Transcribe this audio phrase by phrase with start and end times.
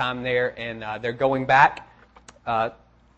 [0.00, 1.86] time there, and uh, they're going back.
[2.46, 2.70] Uh,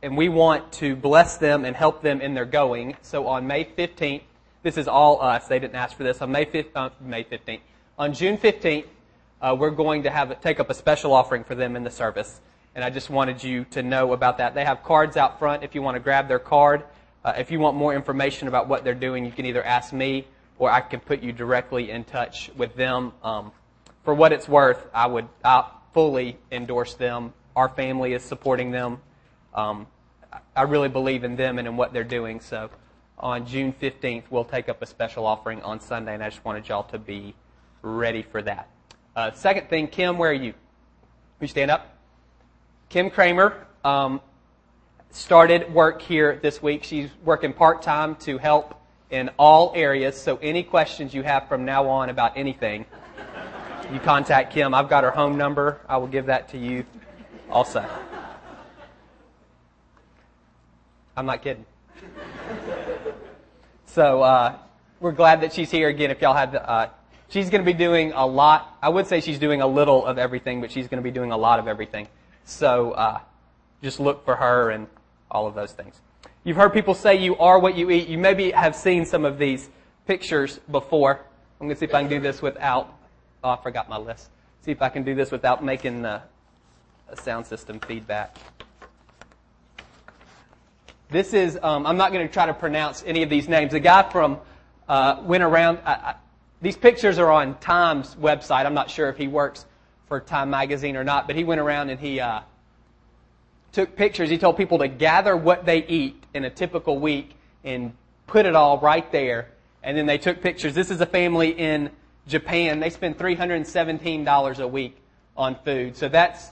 [0.02, 2.96] and we want to bless them and help them in their going.
[3.02, 4.22] So on May 15th,
[4.64, 5.46] this is all us.
[5.46, 6.20] They didn't ask for this.
[6.20, 7.60] On May 15th, uh, May 15th,
[7.98, 8.86] on June 15th,
[9.40, 12.40] uh, we're going to have take up a special offering for them in the service.
[12.74, 14.56] And I just wanted you to know about that.
[14.56, 16.82] They have cards out front if you want to grab their card.
[17.24, 20.26] Uh, if you want more information about what they're doing, you can either ask me
[20.58, 23.12] or I can put you directly in touch with them.
[23.22, 23.52] Um,
[24.02, 27.32] for what it's worth, I would I fully endorse them.
[27.54, 29.00] Our family is supporting them.
[29.54, 29.86] Um,
[30.56, 32.40] I really believe in them and in what they're doing.
[32.40, 32.70] So
[33.18, 36.68] on June 15th, we'll take up a special offering on Sunday, and I just wanted
[36.68, 37.34] y'all to be
[37.82, 38.68] ready for that.
[39.14, 40.52] Uh, second thing, Kim, where are you?
[40.52, 41.98] Will you stand up?
[42.88, 44.20] Kim Kramer um,
[45.10, 46.84] started work here this week.
[46.84, 48.80] She's working part time to help
[49.10, 50.20] in all areas.
[50.20, 52.86] So any questions you have from now on about anything,
[53.92, 54.72] you contact Kim.
[54.72, 55.80] I've got her home number.
[55.88, 56.84] I will give that to you
[57.50, 57.84] also.
[61.14, 61.66] I'm not kidding.
[63.84, 64.56] So uh,
[65.00, 66.10] we're glad that she's here again.
[66.10, 66.88] If y'all had, uh,
[67.28, 68.78] she's going to be doing a lot.
[68.80, 71.30] I would say she's doing a little of everything, but she's going to be doing
[71.30, 72.08] a lot of everything.
[72.44, 73.20] So uh,
[73.82, 74.86] just look for her and
[75.30, 76.00] all of those things.
[76.44, 78.08] You've heard people say you are what you eat.
[78.08, 79.68] You maybe have seen some of these
[80.06, 81.20] pictures before.
[81.60, 82.94] I'm going to see if I can do this without.
[83.44, 84.30] Oh, I forgot my list.
[84.64, 86.22] See if I can do this without making the
[87.22, 88.36] sound system feedback.
[91.10, 93.72] This is, um, I'm not going to try to pronounce any of these names.
[93.72, 94.38] The guy from,
[94.88, 96.14] uh, went around, I, I,
[96.62, 98.64] these pictures are on Time's website.
[98.64, 99.66] I'm not sure if he works
[100.06, 102.40] for Time Magazine or not, but he went around and he, uh,
[103.72, 104.30] took pictures.
[104.30, 107.34] He told people to gather what they eat in a typical week
[107.64, 107.92] and
[108.26, 109.48] put it all right there.
[109.82, 110.74] And then they took pictures.
[110.74, 111.90] This is a family in
[112.26, 112.80] Japan.
[112.80, 114.96] They spend $317 a week
[115.36, 115.96] on food.
[115.96, 116.50] So that's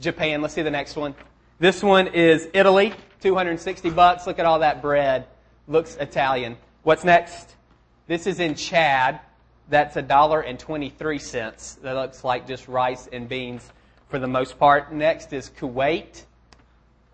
[0.00, 0.42] Japan.
[0.42, 1.14] Let's see the next one.
[1.58, 2.94] This one is Italy.
[3.20, 4.26] 260 bucks.
[4.26, 5.26] Look at all that bread.
[5.68, 6.56] Looks Italian.
[6.82, 7.54] What's next?
[8.06, 9.20] This is in Chad.
[9.68, 11.78] That's a dollar and 23 cents.
[11.82, 13.70] That looks like just rice and beans
[14.08, 14.92] for the most part.
[14.92, 16.24] Next is Kuwait.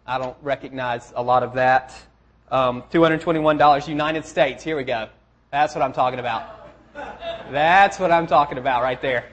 [0.07, 1.93] I don't recognize a lot of that.
[2.51, 4.63] Um, $221 United States.
[4.63, 5.09] Here we go.
[5.51, 6.56] That's what I'm talking about.
[7.51, 9.27] That's what I'm talking about right there.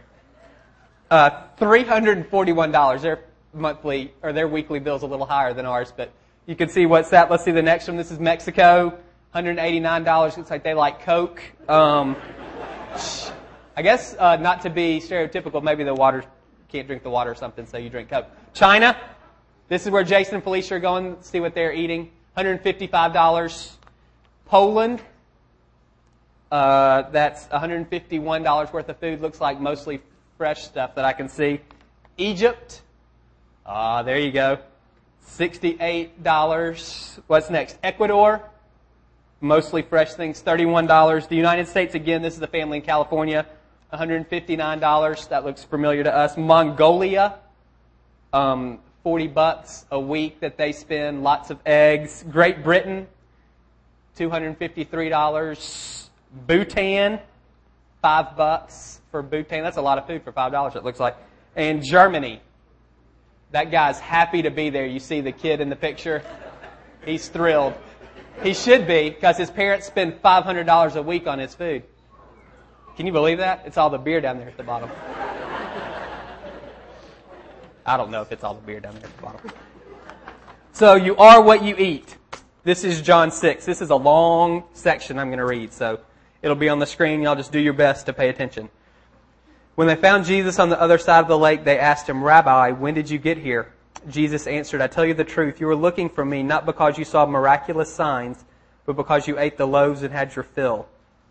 [1.09, 3.01] Uh, $341.
[3.01, 3.19] Their
[3.53, 6.11] monthly or their weekly bill's a little higher than ours, but
[6.45, 7.29] you can see what's that.
[7.29, 7.97] Let's see the next one.
[7.97, 8.97] This is Mexico.
[9.33, 10.37] $189.
[10.37, 11.41] Looks like they like Coke.
[11.67, 12.15] Um,
[13.75, 16.23] I guess uh, not to be stereotypical, maybe the water
[16.69, 18.27] can't drink the water or something, so you drink Coke.
[18.53, 18.99] China,
[19.67, 22.11] this is where Jason and Felicia are going to see what they're eating.
[22.37, 23.71] $155.
[24.45, 25.01] Poland,
[26.53, 29.21] uh, that's $151 worth of food.
[29.21, 30.01] Looks like mostly
[30.37, 31.59] fresh stuff that I can see.
[32.15, 32.83] Egypt,
[33.65, 34.59] ah, uh, there you go.
[35.27, 37.19] $68.
[37.25, 37.79] What's next?
[37.81, 38.47] Ecuador,
[39.41, 41.27] mostly fresh things, $31.
[41.27, 43.47] The United States, again, this is a family in California,
[43.91, 45.29] $159.
[45.29, 46.37] That looks familiar to us.
[46.37, 47.39] Mongolia,
[48.31, 52.23] um, 40 bucks a week that they spend, lots of eggs.
[52.29, 53.07] Great Britain,
[54.19, 56.02] $253.
[56.33, 57.19] Bhutan,
[58.01, 59.63] 5 bucks for Bhutan.
[59.63, 61.15] That's a lot of food for $5 it looks like.
[61.55, 62.41] And Germany,
[63.51, 64.85] that guy's happy to be there.
[64.85, 66.23] You see the kid in the picture?
[67.05, 67.75] He's thrilled.
[68.41, 71.83] He should be because his parents spend $500 a week on his food.
[72.97, 73.63] Can you believe that?
[73.65, 74.89] It's all the beer down there at the bottom.
[77.85, 79.51] I don't know if it's all the beer down there at the bottom.
[80.71, 82.17] So you are what you eat.
[82.63, 83.65] This is John 6.
[83.65, 85.99] This is a long section I'm going to read, so
[86.43, 87.23] it'll be on the screen.
[87.23, 88.69] Y'all just do your best to pay attention.
[89.73, 92.71] When they found Jesus on the other side of the lake, they asked him, Rabbi,
[92.71, 93.73] when did you get here?
[94.07, 97.05] Jesus answered, I tell you the truth, you were looking for me not because you
[97.05, 98.45] saw miraculous signs,
[98.85, 100.87] but because you ate the loaves and had your fill.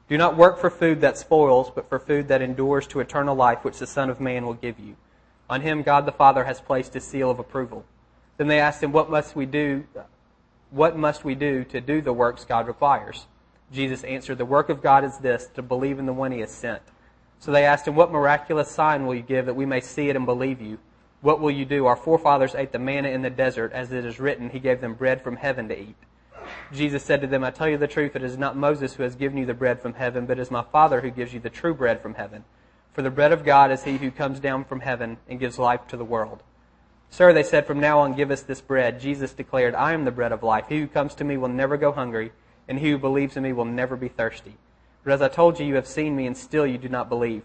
[0.08, 3.64] Do not work for food that spoils, but for food that endures to eternal life,
[3.64, 4.96] which the Son of Man will give you.
[5.48, 7.84] On him God the Father has placed his seal of approval.
[8.38, 9.84] Then they asked him, What must we do?
[10.70, 13.26] What must we do to do the works God requires?
[13.72, 16.50] Jesus answered, The work of God is this, to believe in the one he has
[16.50, 16.82] sent.
[17.38, 20.16] So they asked him, What miraculous sign will you give that we may see it
[20.16, 20.78] and believe you?
[21.22, 21.86] What will you do?
[21.86, 24.94] Our forefathers ate the manna in the desert, as it is written, He gave them
[24.94, 25.96] bread from heaven to eat.
[26.72, 29.14] Jesus said to them, I tell you the truth, it is not Moses who has
[29.14, 31.50] given you the bread from heaven, but it is my Father who gives you the
[31.50, 32.44] true bread from heaven.
[32.92, 35.86] For the bread of God is he who comes down from heaven and gives life
[35.88, 36.42] to the world.
[37.10, 39.00] Sir, they said, from now on give us this bread.
[39.00, 40.66] Jesus declared, I am the bread of life.
[40.68, 42.32] He who comes to me will never go hungry,
[42.68, 44.56] and he who believes in me will never be thirsty.
[45.04, 47.42] But as I told you, you have seen me, and still you do not believe.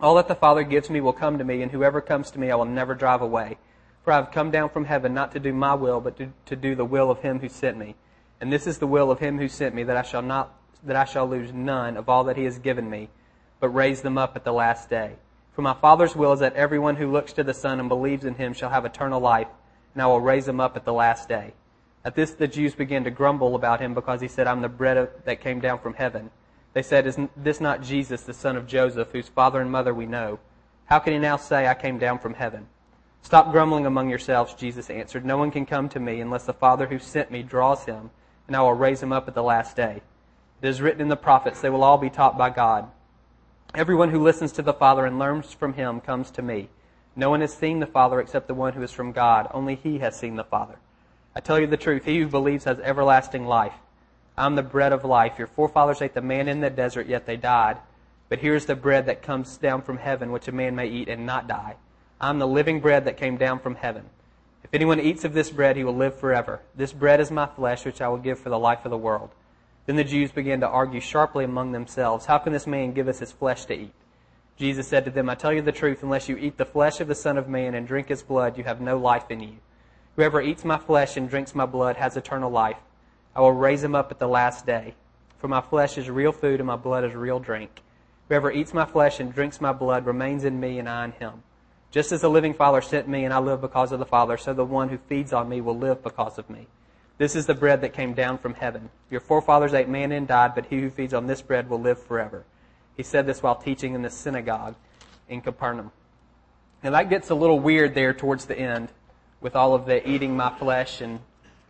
[0.00, 2.50] All that the Father gives me will come to me, and whoever comes to me
[2.50, 3.58] I will never drive away.
[4.04, 6.56] For I have come down from heaven not to do my will, but to, to
[6.56, 7.94] do the will of him who sent me.
[8.40, 10.96] And this is the will of him who sent me, that I shall not that
[10.96, 13.10] I shall lose none of all that he has given me,
[13.60, 15.16] but raise them up at the last day.
[15.52, 18.34] For my Father's will is that everyone who looks to the Son and believes in
[18.34, 19.48] him shall have eternal life,
[19.92, 21.52] and I will raise him up at the last day.
[22.04, 24.96] At this the Jews began to grumble about him because he said, I'm the bread
[24.96, 26.30] of, that came down from heaven.
[26.72, 30.06] They said, Is this not Jesus, the son of Joseph, whose father and mother we
[30.06, 30.38] know?
[30.86, 32.66] How can he now say, I came down from heaven?
[33.22, 35.24] Stop grumbling among yourselves, Jesus answered.
[35.24, 38.10] No one can come to me unless the Father who sent me draws him,
[38.46, 40.02] and I will raise him up at the last day.
[40.62, 42.90] It is written in the prophets, they will all be taught by God.
[43.74, 46.70] Everyone who listens to the Father and learns from him comes to me.
[47.14, 49.48] No one has seen the Father except the one who is from God.
[49.52, 50.78] Only he has seen the Father.
[51.40, 53.72] I tell you the truth, he who believes has everlasting life.
[54.36, 55.38] I'm the bread of life.
[55.38, 57.78] Your forefathers ate the manna in the desert, yet they died.
[58.28, 61.24] But here's the bread that comes down from heaven, which a man may eat and
[61.24, 61.76] not die.
[62.20, 64.04] I'm the living bread that came down from heaven.
[64.64, 66.60] If anyone eats of this bread, he will live forever.
[66.76, 69.30] This bread is my flesh, which I will give for the life of the world.
[69.86, 73.20] Then the Jews began to argue sharply among themselves, How can this man give us
[73.20, 73.94] his flesh to eat?
[74.58, 77.08] Jesus said to them, I tell you the truth, unless you eat the flesh of
[77.08, 79.56] the Son of Man and drink his blood, you have no life in you.
[80.20, 82.76] Whoever eats my flesh and drinks my blood has eternal life
[83.34, 84.92] I will raise him up at the last day.
[85.38, 87.80] For my flesh is real food and my blood is real drink.
[88.28, 91.42] Whoever eats my flesh and drinks my blood remains in me and I in him.
[91.90, 94.52] Just as the living Father sent me and I live because of the Father, so
[94.52, 96.66] the one who feeds on me will live because of me.
[97.16, 98.90] This is the bread that came down from heaven.
[99.10, 101.98] Your forefathers ate manna and died, but he who feeds on this bread will live
[101.98, 102.44] forever.
[102.94, 104.74] He said this while teaching in the synagogue
[105.30, 105.92] in Capernaum.
[106.82, 108.90] Now that gets a little weird there towards the end
[109.40, 111.20] with all of the eating my flesh and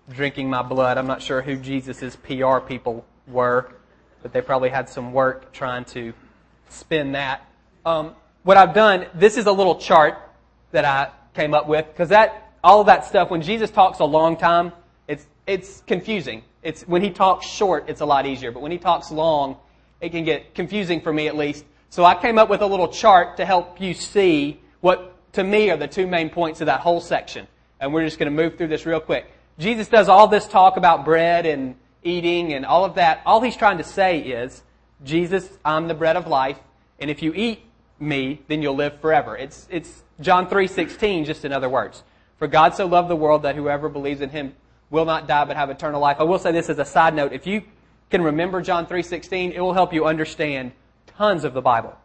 [0.09, 0.99] drinking my blood.
[0.99, 3.73] I'm not sure who Jesus' PR people were,
[4.23, 6.13] but they probably had some work trying to
[6.69, 7.47] spin that.
[7.85, 10.19] Um, what I've done, this is a little chart
[10.73, 14.05] that I came up with because that all of that stuff when Jesus talks a
[14.05, 14.73] long time,
[15.09, 16.43] it's it's confusing.
[16.63, 19.57] It's when he talks short, it's a lot easier, but when he talks long,
[20.01, 21.65] it can get confusing for me at least.
[21.89, 25.71] So I came up with a little chart to help you see what to me
[25.71, 27.47] are the two main points of that whole section.
[27.81, 29.31] And we're just going to move through this real quick.
[29.59, 33.23] Jesus does all this talk about bread and eating and all of that.
[33.27, 34.63] All he's trying to say is,
[35.03, 36.59] Jesus, I'm the bread of life,
[36.99, 37.63] and if you eat
[37.99, 39.37] me, then you'll live forever.
[39.37, 42.03] It's, it's John 3.16, just in other words.
[42.39, 44.55] For God so loved the world that whoever believes in him
[44.91, 46.17] will not die but have eternal life.
[46.19, 47.33] I will say this as a side note.
[47.33, 47.63] If you
[48.11, 50.73] can remember John 3.16, it will help you understand
[51.07, 51.97] tons of the Bible.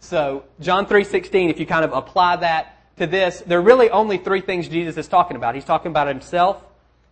[0.00, 4.18] So, John 3.16, if you kind of apply that to this, there are really only
[4.18, 5.54] three things Jesus is talking about.
[5.54, 6.62] He's talking about himself,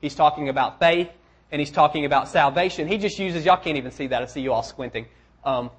[0.02, 1.08] He's talking about faith
[1.52, 2.88] and he's talking about salvation.
[2.88, 4.20] He just uses, y'all can't even see that.
[4.20, 5.06] I see you all squinting.
[5.44, 5.70] Um,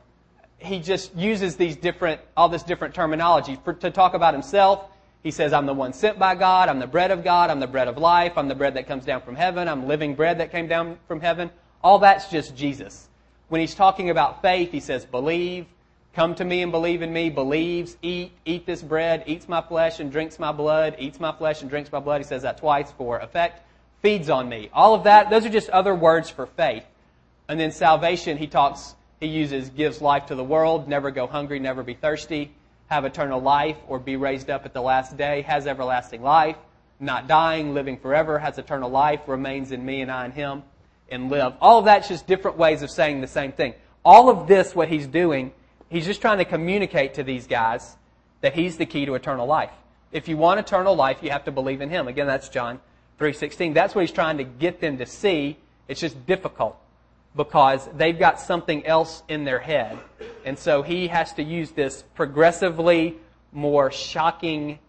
[0.57, 4.85] he just uses these different, all this different terminology for, to talk about himself.
[5.23, 6.69] He says, I'm the one sent by God.
[6.69, 7.49] I'm the bread of God.
[7.49, 8.33] I'm the bread of life.
[8.37, 9.67] I'm the bread that comes down from heaven.
[9.67, 11.49] I'm living bread that came down from heaven.
[11.83, 13.09] All that's just Jesus.
[13.49, 15.65] When he's talking about faith, he says, believe,
[16.13, 19.99] come to me and believe in me, believes, eat, eat this bread, eats my flesh
[19.99, 22.19] and drinks my blood, eats my flesh and drinks my blood.
[22.19, 23.61] He says that twice for effect
[24.03, 24.69] feeds on me.
[24.73, 26.83] All of that, those are just other words for faith.
[27.47, 31.59] And then salvation, he talks, he uses gives life to the world, never go hungry,
[31.59, 32.51] never be thirsty,
[32.87, 36.57] have eternal life, or be raised up at the last day, has everlasting life,
[36.99, 40.63] not dying, living forever, has eternal life, remains in me and I in him,
[41.09, 41.53] and live.
[41.61, 43.73] All of that's just different ways of saying the same thing.
[44.03, 45.53] All of this, what he's doing,
[45.93, 47.95] he's just trying to communicate to these guys
[48.41, 49.71] that he's the key to eternal life.
[50.11, 52.07] If you want eternal life, you have to believe in him.
[52.07, 52.79] Again, that's John
[53.19, 53.73] 3.16.
[53.73, 55.57] That's what he's trying to get them to see.
[55.87, 56.75] It's just difficult
[57.35, 59.97] because they've got something else in their head.
[60.45, 63.17] And so he has to use this progressively
[63.51, 64.79] more shocking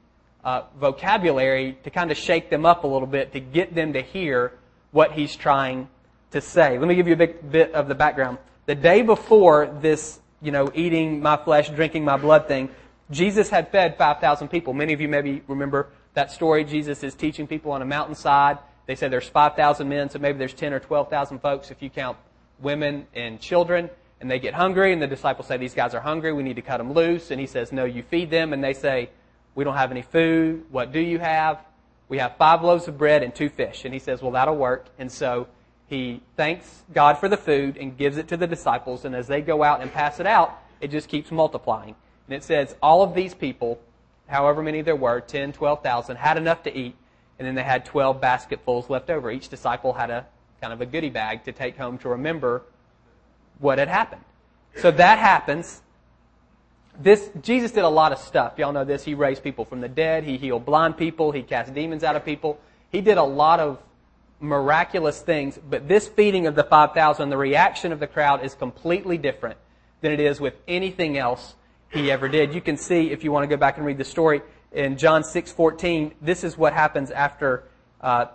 [0.42, 4.00] uh, vocabulary to kind of shake them up a little bit to get them to
[4.00, 4.52] hear
[4.90, 5.88] what he's trying
[6.30, 6.78] to say.
[6.78, 8.38] Let me give you a bit, bit of the background.
[8.66, 12.68] The day before this, you know, eating my flesh, drinking my blood thing,
[13.10, 14.74] Jesus had fed 5,000 people.
[14.74, 16.64] Many of you maybe remember that story.
[16.64, 18.58] Jesus is teaching people on a mountainside.
[18.86, 22.18] They say there's 5,000 men, so maybe there's 10 or 12,000 folks if you count
[22.60, 23.88] women and children.
[24.20, 26.32] And they get hungry, and the disciples say, These guys are hungry.
[26.32, 27.30] We need to cut them loose.
[27.30, 28.52] And he says, No, you feed them.
[28.52, 29.10] And they say,
[29.54, 30.64] We don't have any food.
[30.70, 31.58] What do you have?
[32.08, 33.84] We have five loaves of bread and two fish.
[33.84, 34.86] And he says, Well, that'll work.
[34.98, 35.48] And so
[35.86, 39.04] he thanks God for the food and gives it to the disciples.
[39.04, 41.94] And as they go out and pass it out, it just keeps multiplying.
[42.26, 43.78] And it says, All of these people
[44.26, 46.94] however many there were, 10, 12,000, had enough to eat,
[47.38, 49.30] and then they had 12 basketfuls left over.
[49.30, 50.26] Each disciple had a
[50.60, 52.62] kind of a goodie bag to take home to remember
[53.58, 54.22] what had happened.
[54.76, 55.82] So that happens.
[56.98, 58.54] this Jesus did a lot of stuff.
[58.58, 59.04] Y'all know this.
[59.04, 60.24] He raised people from the dead.
[60.24, 61.32] He healed blind people.
[61.32, 62.58] He cast demons out of people.
[62.90, 63.78] He did a lot of
[64.44, 65.58] miraculous things.
[65.58, 69.58] But this feeding of the 5,000, the reaction of the crowd is completely different
[70.00, 71.54] than it is with anything else
[71.90, 72.54] he ever did.
[72.54, 75.22] You can see if you want to go back and read the story in John
[75.22, 76.12] 6:14.
[76.20, 77.64] This is what happens after
[78.00, 78.26] uh,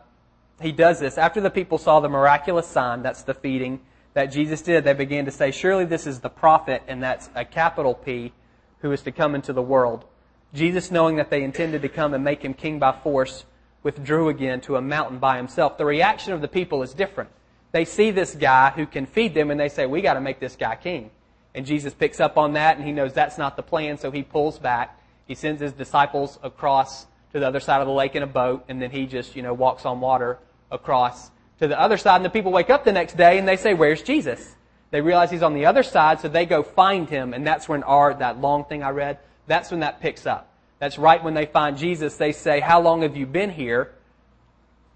[0.61, 1.17] he does this.
[1.17, 3.81] After the people saw the miraculous sign, that's the feeding
[4.13, 7.45] that Jesus did, they began to say, "Surely this is the prophet," and that's a
[7.45, 8.33] capital P
[8.81, 10.05] who is to come into the world.
[10.53, 13.45] Jesus, knowing that they intended to come and make him king by force,
[13.83, 15.77] withdrew again to a mountain by himself.
[15.77, 17.29] The reaction of the people is different.
[17.71, 20.39] They see this guy who can feed them and they say, we got to make
[20.39, 21.11] this guy king.
[21.55, 24.23] And Jesus picks up on that and he knows that's not the plan, so he
[24.23, 24.99] pulls back.
[25.27, 28.65] He sends his disciples across to the other side of the lake in a boat
[28.67, 30.39] and then he just, you know, walks on water
[30.71, 33.57] across to the other side and the people wake up the next day and they
[33.57, 34.55] say, where's Jesus?
[34.91, 37.83] They realize he's on the other side, so they go find him, and that's when
[37.83, 40.51] our, that long thing I read, that's when that picks up.
[40.79, 43.93] That's right when they find Jesus, they say, How long have you been here?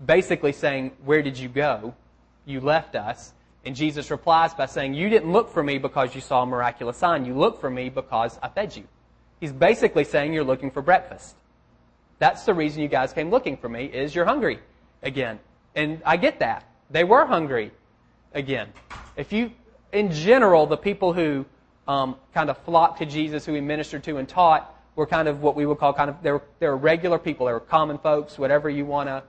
[0.03, 1.93] Basically saying, Where did you go?
[2.45, 3.33] You left us.
[3.65, 6.97] And Jesus replies by saying, You didn't look for me because you saw a miraculous
[6.97, 7.25] sign.
[7.25, 8.83] You looked for me because I fed you.
[9.39, 11.35] He's basically saying you're looking for breakfast.
[12.19, 14.59] That's the reason you guys came looking for me, is you're hungry
[15.01, 15.39] again.
[15.75, 16.65] And I get that.
[16.89, 17.71] They were hungry
[18.33, 18.69] again.
[19.17, 19.51] If you
[19.91, 21.45] in general, the people who
[21.87, 25.41] um, kind of flocked to Jesus, who he ministered to and taught, were kind of
[25.41, 27.47] what we would call kind of they were, they were regular people.
[27.47, 29.23] They were common folks, whatever you want to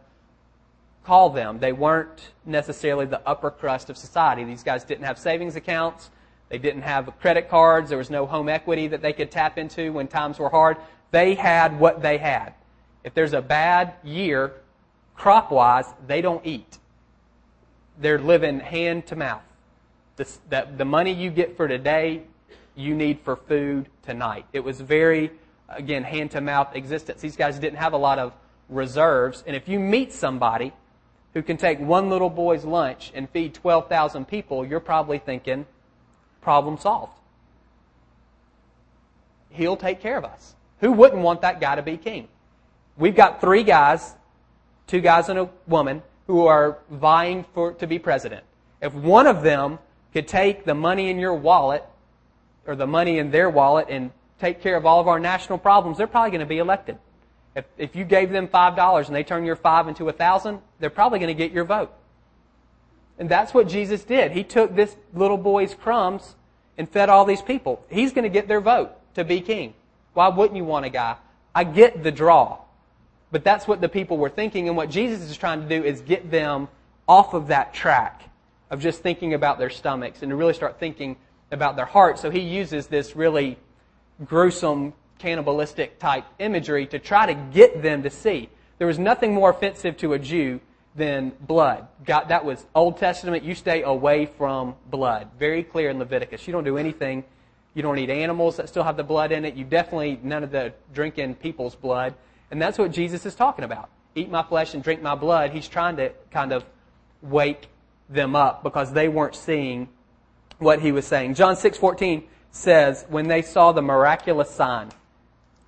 [1.05, 1.59] call them.
[1.59, 4.45] They weren't necessarily the upper crust of society.
[4.45, 6.11] These guys didn't have savings accounts.
[6.49, 7.89] They didn't have credit cards.
[7.89, 10.77] There was no home equity that they could tap into when times were hard.
[11.11, 12.55] They had what they had.
[13.03, 14.53] If there's a bad year,
[15.15, 16.79] crop wise, they don't eat.
[17.99, 19.43] They're living hand to mouth
[20.17, 22.23] the, that the money you get for today,
[22.75, 24.47] you need for food tonight.
[24.53, 25.31] It was very,
[25.69, 27.21] again, hand to mouth existence.
[27.21, 28.33] These guys didn't have a lot of
[28.69, 29.45] reserves.
[29.47, 30.73] And if you meet somebody
[31.35, 35.67] who can take one little boy's lunch and feed 12,000 people, you're probably thinking,
[36.41, 37.19] problem solved.
[39.51, 40.55] He'll take care of us.
[40.81, 42.29] Who wouldn't want that guy to be king?
[42.97, 44.15] We've got three guys,
[44.87, 48.45] two guys and a woman, who are vying for, to be president.
[48.81, 49.79] If one of them
[50.13, 51.85] could take the money in your wallet
[52.67, 54.11] or the money in their wallet and
[54.41, 56.99] take care of all of our national problems, they're probably going to be elected.
[57.55, 60.91] If, if you gave them $5 and they turn your 5 into a 1000 they're
[60.91, 61.93] probably going to get your vote.
[63.19, 64.33] And that's what Jesus did.
[64.33, 66.35] He took this little boy's crumbs
[66.77, 67.85] and fed all these people.
[67.89, 69.75] He's going to get their vote to be king.
[70.15, 71.17] Why wouldn't you want a guy?
[71.55, 72.59] I get the draw.
[73.31, 76.01] But that's what the people were thinking, and what Jesus is trying to do is
[76.01, 76.69] get them
[77.09, 78.23] off of that track
[78.71, 81.17] of just thinking about their stomachs and to really start thinking
[81.51, 82.21] about their hearts.
[82.21, 83.59] So he uses this really
[84.25, 88.49] gruesome, cannibalistic type imagery to try to get them to see.
[88.79, 90.61] There was nothing more offensive to a Jew
[90.95, 91.89] than blood.
[92.05, 93.43] God, that was Old Testament.
[93.43, 95.29] You stay away from blood.
[95.39, 96.47] Very clear in Leviticus.
[96.47, 97.25] You don't do anything.
[97.75, 99.55] You don't eat animals that still have the blood in it.
[99.55, 102.15] You definitely, none of the drinking people's blood.
[102.51, 103.89] And that's what Jesus is talking about.
[104.15, 105.51] Eat my flesh and drink my blood.
[105.51, 106.65] He's trying to kind of
[107.21, 107.67] wake
[108.09, 109.89] them up because they weren't seeing
[110.59, 111.35] what he was saying.
[111.35, 112.25] John 6:14
[112.55, 114.91] says, "When they saw the miraculous sign,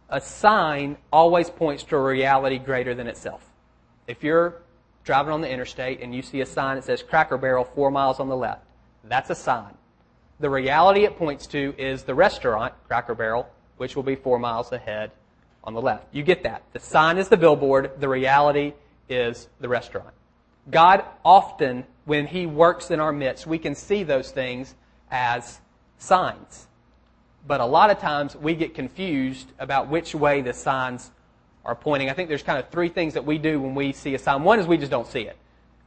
[0.09, 3.51] a sign always points to a reality greater than itself.
[4.07, 4.63] If you're
[5.03, 8.21] driving on the interstate and you see a sign that says Cracker Barrel 4 miles
[8.21, 8.63] on the left,
[9.03, 9.75] that's a sign.
[10.39, 14.71] The reality it points to is the restaurant, Cracker Barrel, which will be 4 miles
[14.71, 15.11] ahead
[15.65, 16.07] on the left.
[16.13, 16.63] You get that.
[16.73, 18.75] The sign is the billboard, the reality
[19.09, 20.15] is the restaurant.
[20.71, 24.77] God often when He works in our midst, we can see those things
[25.11, 25.61] as
[25.99, 26.66] signs.
[27.47, 31.11] But a lot of times we get confused about which way the signs
[31.65, 32.11] are pointing.
[32.11, 34.43] I think there's kind of three things that we do when we see a sign.
[34.43, 35.37] One is we just don't see it.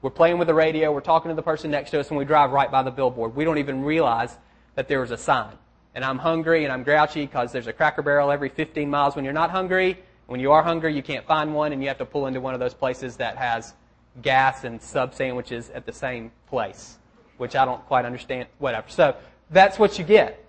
[0.02, 2.24] We're playing with the radio, we're talking to the person next to us, and we
[2.24, 3.36] drive right by the billboard.
[3.36, 4.38] We don't even realize
[4.76, 5.52] that there was a sign.
[5.94, 9.26] And I'm hungry and I'm grouchy because there's a cracker barrel every 15 miles when
[9.26, 9.98] you're not hungry.
[10.28, 12.54] When you are hungry, you can't find one, and you have to pull into one
[12.54, 13.74] of those places that has
[14.22, 16.98] gas and sub sandwiches at the same place,
[17.38, 18.48] which I don't quite understand.
[18.60, 18.88] Whatever.
[18.90, 19.16] So
[19.50, 20.46] that's what you get.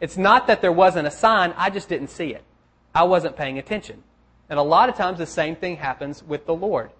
[0.00, 2.44] It's not that there wasn't a sign, I just didn't see it.
[2.94, 4.02] I wasn't paying attention.
[4.48, 6.90] And a lot of times the same thing happens with the Lord.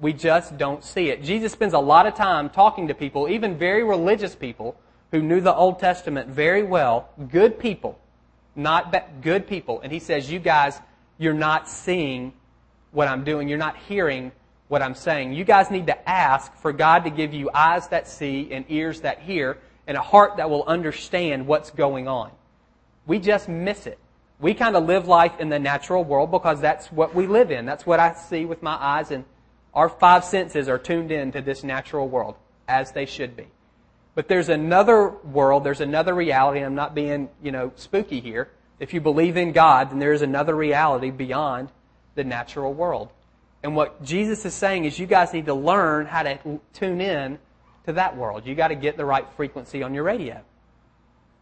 [0.00, 1.22] We just don't see it.
[1.22, 4.76] Jesus spends a lot of time talking to people, even very religious people
[5.12, 7.98] who knew the Old Testament very well, good people,
[8.56, 9.80] not good people.
[9.80, 10.80] And he says, you guys,
[11.18, 12.32] you're not seeing
[12.90, 13.48] what I'm doing.
[13.48, 14.32] You're not hearing
[14.68, 15.32] what I'm saying.
[15.32, 19.02] You guys need to ask for God to give you eyes that see and ears
[19.02, 22.30] that hear and a heart that will understand what's going on.
[23.06, 23.98] We just miss it.
[24.40, 27.66] We kind of live life in the natural world because that's what we live in.
[27.66, 29.24] That's what I see with my eyes and
[29.74, 32.36] our five senses are tuned in to this natural world
[32.68, 33.46] as they should be.
[34.14, 36.60] But there's another world, there's another reality.
[36.60, 38.50] and I'm not being, you know, spooky here.
[38.78, 41.70] If you believe in God, then there is another reality beyond
[42.14, 43.10] the natural world.
[43.62, 47.38] And what Jesus is saying is you guys need to learn how to tune in
[47.86, 48.46] to that world.
[48.46, 50.40] You got to get the right frequency on your radio.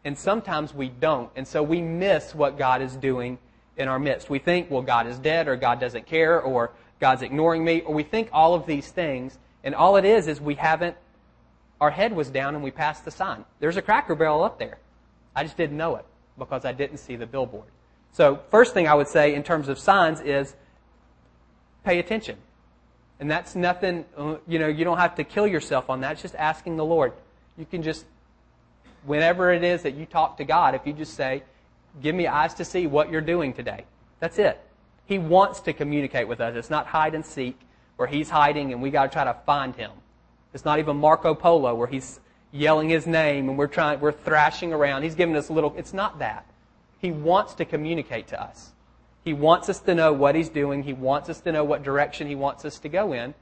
[0.05, 1.31] And sometimes we don't.
[1.37, 3.39] And so we miss what God is doing
[3.77, 4.29] in our midst.
[4.29, 7.95] We think, well, God is dead or God doesn't care or God's ignoring me or
[7.95, 9.39] we think all of these things.
[9.65, 10.97] And all it is is we haven't
[11.83, 13.45] our head was down and we passed the sign.
[13.59, 14.79] There's a cracker barrel up there.
[15.35, 16.05] I just didn't know it
[16.39, 17.67] because I didn't see the billboard.
[18.13, 20.55] So, first thing I would say in terms of signs is
[21.85, 22.37] pay attention.
[23.23, 26.15] And that's nothing, uh, you know, you don't have to kill yourself on that.
[26.15, 27.13] It's just asking the Lord.
[27.57, 28.05] You can just,
[29.05, 31.45] whenever it is that you talk to God, if you just say,
[32.03, 33.85] give me eyes to see what you're doing today.
[34.19, 34.61] That's it.
[35.07, 36.57] He wants to communicate with us.
[36.57, 37.57] It's not hide and seek
[37.95, 39.93] where he's hiding and we got to try to find him.
[40.53, 42.19] It's not even Marco Polo where he's
[42.51, 45.05] yelling his name and we're trying, we're thrashing around.
[45.05, 46.45] He's giving us a little, it's not that.
[46.99, 48.73] He wants to communicate to us.
[49.25, 50.83] He wants us to know what he's doing.
[50.83, 53.35] He wants us to know what direction he wants us to go in.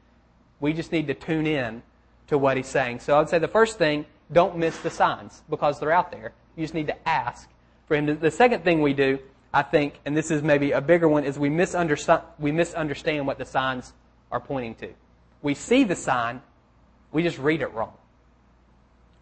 [0.61, 1.83] We just need to tune in
[2.27, 3.01] to what he's saying.
[3.01, 6.33] So I would say the first thing, don't miss the signs because they're out there.
[6.57, 7.49] You just need to ask
[7.89, 8.19] for him.
[8.21, 9.19] The second thing we do,
[9.53, 13.39] I think, and this is maybe a bigger one, is we misunderstand, we misunderstand what
[13.39, 13.93] the signs
[14.31, 14.89] are pointing to.
[15.43, 16.43] We see the sign,
[17.11, 17.95] we just read it wrong.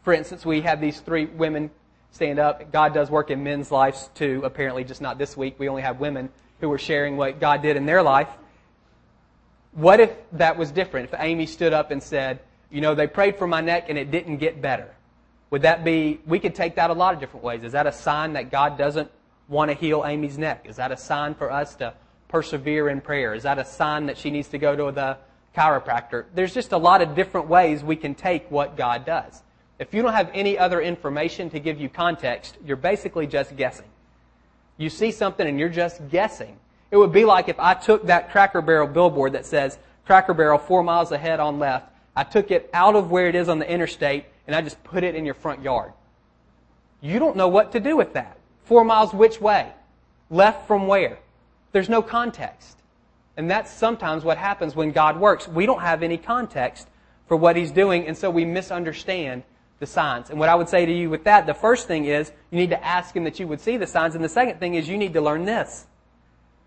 [0.02, 1.70] For instance, we have these three women
[2.10, 2.72] stand up.
[2.72, 5.56] God does work in men's lives too, apparently, just not this week.
[5.58, 6.28] We only have women
[6.60, 8.28] who were sharing what God did in their life.
[9.72, 11.12] What if that was different?
[11.12, 14.10] If Amy stood up and said, you know, they prayed for my neck and it
[14.10, 14.94] didn't get better.
[15.50, 17.64] Would that be, we could take that a lot of different ways.
[17.64, 19.10] Is that a sign that God doesn't
[19.48, 20.66] want to heal Amy's neck?
[20.68, 21.94] Is that a sign for us to
[22.28, 23.34] persevere in prayer?
[23.34, 25.16] Is that a sign that she needs to go to the
[25.58, 26.26] chiropractor.
[26.34, 29.42] There's just a lot of different ways we can take what God does.
[29.78, 33.86] If you don't have any other information to give you context, you're basically just guessing.
[34.78, 36.58] You see something and you're just guessing.
[36.90, 40.58] It would be like if I took that Cracker Barrel billboard that says Cracker Barrel
[40.58, 43.70] four miles ahead on left, I took it out of where it is on the
[43.70, 45.92] interstate and I just put it in your front yard.
[47.02, 48.38] You don't know what to do with that.
[48.64, 49.72] Four miles which way?
[50.30, 51.18] Left from where?
[51.72, 52.78] There's no context.
[53.36, 55.46] And that's sometimes what happens when God works.
[55.46, 56.88] We don't have any context
[57.28, 59.44] for what He's doing, and so we misunderstand
[59.78, 60.30] the signs.
[60.30, 62.70] And what I would say to you with that, the first thing is you need
[62.70, 64.98] to ask Him that you would see the signs, and the second thing is you
[64.98, 65.86] need to learn this.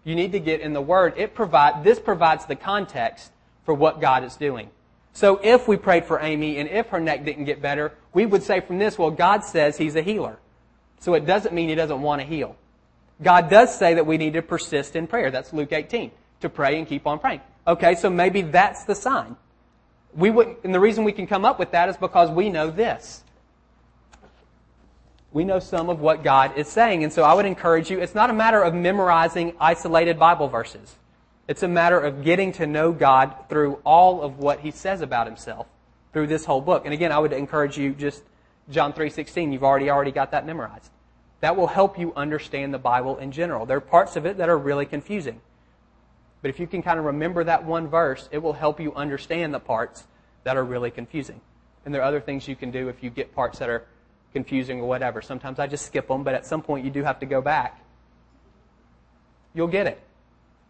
[0.04, 1.14] You need to get in the Word.
[1.18, 3.32] It provide, this provides the context
[3.66, 4.70] for what God is doing.
[5.14, 8.44] So if we prayed for Amy and if her neck didn't get better, we would
[8.44, 10.38] say from this, well, God says He's a healer.
[11.00, 12.56] So it doesn't mean He doesn't want to heal.
[13.22, 15.30] God does say that we need to persist in prayer.
[15.30, 17.42] That's Luke 18 to pray and keep on praying.
[17.68, 19.36] Okay, so maybe that's the sign.
[20.16, 22.70] We would, and the reason we can come up with that is because we know
[22.70, 23.24] this.
[25.32, 27.04] We know some of what God is saying.
[27.04, 30.96] And so I would encourage you, it's not a matter of memorizing isolated Bible verses.
[31.48, 35.28] It's a matter of getting to know God through all of what He says about
[35.28, 35.68] Himself
[36.12, 36.84] through this whole book.
[36.86, 38.24] And again, I would encourage you just
[38.70, 40.92] John 3.16, you've already, already got that memorized.
[41.42, 43.66] That will help you understand the Bible in general.
[43.66, 45.42] There are parts of it that are really confusing.
[46.42, 49.54] But if you can kind of remember that one verse, it will help you understand
[49.54, 50.08] the parts
[50.44, 51.40] that are really confusing.
[51.86, 53.86] And there are other things you can do if you get parts that are
[54.34, 55.22] confusing or whatever.
[55.22, 57.84] Sometimes I just skip them, but at some point you do have to go back.
[59.54, 60.02] You'll get it.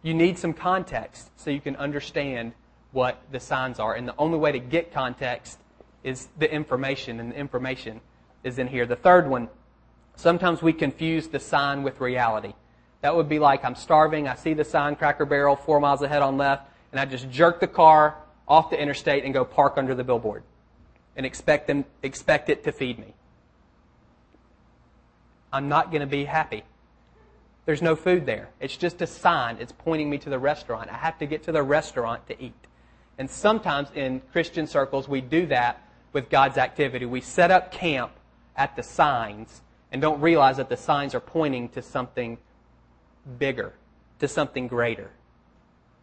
[0.02, 2.52] You need some context so you can understand
[2.90, 3.94] what the signs are.
[3.94, 5.58] And the only way to get context
[6.02, 8.00] is the information, and the information
[8.42, 8.84] is in here.
[8.86, 9.48] The third one,
[10.16, 12.54] sometimes we confuse the sign with reality.
[13.02, 16.22] That would be like I'm starving, I see the sign Cracker Barrel four miles ahead
[16.22, 18.16] on left, and I just jerk the car
[18.48, 20.44] off the interstate and go park under the billboard
[21.16, 23.14] and expect them expect it to feed me.
[25.52, 26.64] I'm not going to be happy.
[27.66, 28.48] There's no food there.
[28.60, 29.58] It's just a sign.
[29.60, 30.90] It's pointing me to the restaurant.
[30.90, 32.54] I have to get to the restaurant to eat.
[33.18, 37.06] And sometimes in Christian circles, we do that with God's activity.
[37.06, 38.12] We set up camp
[38.56, 39.62] at the signs
[39.92, 42.38] and don't realize that the signs are pointing to something
[43.38, 43.72] bigger,
[44.18, 45.10] to something greater.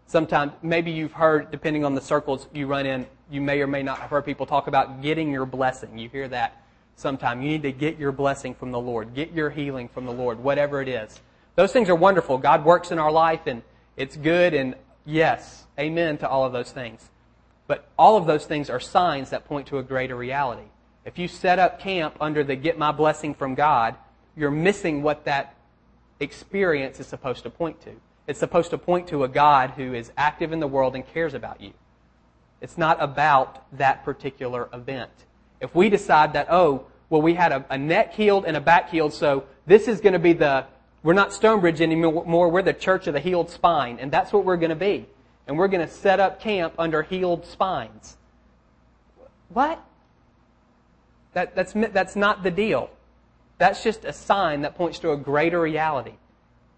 [0.07, 3.83] Sometimes, maybe you've heard, depending on the circles you run in, you may or may
[3.83, 5.97] not have heard people talk about getting your blessing.
[5.97, 6.63] You hear that
[6.95, 7.41] sometime.
[7.41, 10.39] You need to get your blessing from the Lord, get your healing from the Lord,
[10.39, 11.19] whatever it is.
[11.55, 12.37] Those things are wonderful.
[12.37, 13.61] God works in our life and
[13.97, 17.09] it's good and yes, amen to all of those things.
[17.67, 20.67] But all of those things are signs that point to a greater reality.
[21.05, 23.95] If you set up camp under the get my blessing from God,
[24.35, 25.55] you're missing what that
[26.19, 27.91] experience is supposed to point to.
[28.27, 31.33] It's supposed to point to a God who is active in the world and cares
[31.33, 31.73] about you.
[32.61, 35.11] It's not about that particular event.
[35.59, 38.89] If we decide that, oh, well, we had a, a neck healed and a back
[38.89, 40.65] healed, so this is going to be the,
[41.01, 44.57] we're not Stonebridge anymore, we're the church of the healed spine, and that's what we're
[44.57, 45.07] going to be.
[45.47, 48.17] And we're going to set up camp under healed spines.
[49.49, 49.83] What?
[51.33, 52.91] That, that's, that's not the deal.
[53.59, 56.13] That's just a sign that points to a greater reality.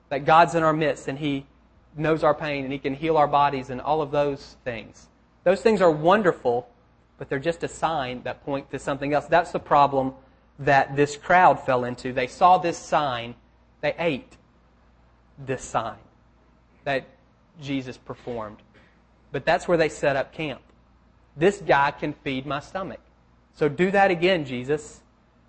[0.10, 1.46] That God's in our midst and He
[1.96, 5.08] knows our pain and He can heal our bodies and all of those things.
[5.46, 6.68] Those things are wonderful,
[7.18, 9.28] but they're just a sign that point to something else.
[9.28, 10.14] That's the problem
[10.60, 12.12] that this crowd fell into.
[12.14, 13.36] They saw this sign,
[13.80, 14.38] they ate
[15.38, 15.98] this sign
[16.84, 17.06] that
[17.62, 18.58] Jesus performed.
[19.32, 20.62] But that's where they set up camp.
[21.38, 23.00] This guy can feed my stomach.
[23.54, 25.02] So do that again, Jesus.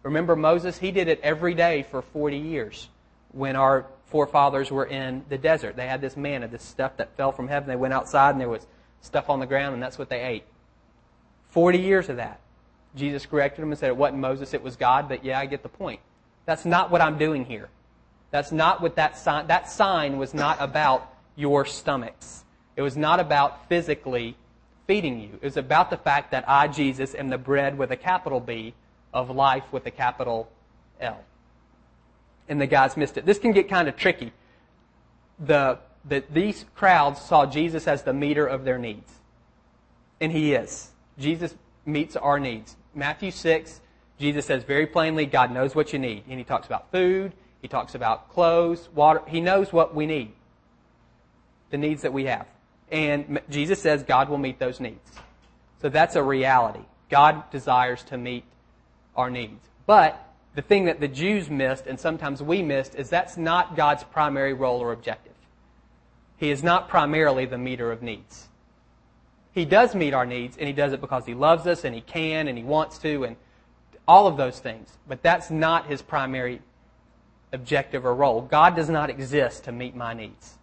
[0.02, 0.78] Remember Moses?
[0.78, 2.88] He did it every day for 40 years
[3.32, 5.76] when our forefathers were in the desert.
[5.76, 7.68] They had this manna, this stuff that fell from heaven.
[7.68, 8.66] They went outside and there was
[9.00, 10.44] stuff on the ground and that's what they ate.
[11.48, 12.40] 40 years of that.
[12.94, 15.62] Jesus corrected him and said it wasn't Moses, it was God, but yeah, I get
[15.62, 16.00] the point.
[16.44, 17.68] That's not what I'm doing here.
[18.30, 22.44] That's not what that sign, that sign was not about your stomachs.
[22.76, 24.36] It was not about physically
[24.86, 25.30] feeding you.
[25.40, 28.74] It was about the fact that I, Jesus, am the bread with a capital B
[29.12, 30.50] of life with a capital
[31.00, 31.22] L.
[32.48, 33.26] And the guys missed it.
[33.26, 34.32] This can get kind of tricky.
[35.38, 39.10] The, the, these crowds saw Jesus as the meter of their needs.
[40.20, 40.90] And he is.
[41.18, 42.76] Jesus meets our needs.
[42.94, 43.80] Matthew 6,
[44.18, 46.24] Jesus says very plainly, God knows what you need.
[46.28, 49.22] And he talks about food, he talks about clothes, water.
[49.28, 50.32] He knows what we need,
[51.70, 52.46] the needs that we have.
[52.90, 55.10] And Jesus says God will meet those needs.
[55.80, 56.84] So that's a reality.
[57.08, 58.44] God desires to meet
[59.16, 59.66] our needs.
[59.86, 64.04] But the thing that the Jews missed, and sometimes we missed, is that's not God's
[64.04, 65.32] primary role or objective.
[66.36, 68.48] He is not primarily the meter of needs.
[69.52, 72.00] He does meet our needs, and He does it because He loves us, and He
[72.00, 73.36] can, and He wants to, and
[74.08, 74.88] all of those things.
[75.06, 76.60] But that's not His primary
[77.52, 78.40] objective or role.
[78.40, 80.54] God does not exist to meet my needs.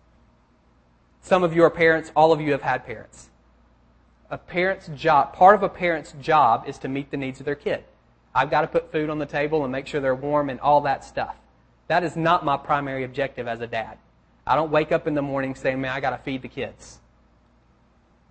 [1.21, 3.29] Some of you are parents, all of you have had parents.
[4.31, 7.55] A parent's job, part of a parent's job is to meet the needs of their
[7.55, 7.83] kid.
[8.33, 10.81] I've got to put food on the table and make sure they're warm and all
[10.81, 11.35] that stuff.
[11.87, 13.97] That is not my primary objective as a dad.
[14.45, 16.99] I don't wake up in the morning saying, man, I got to feed the kids.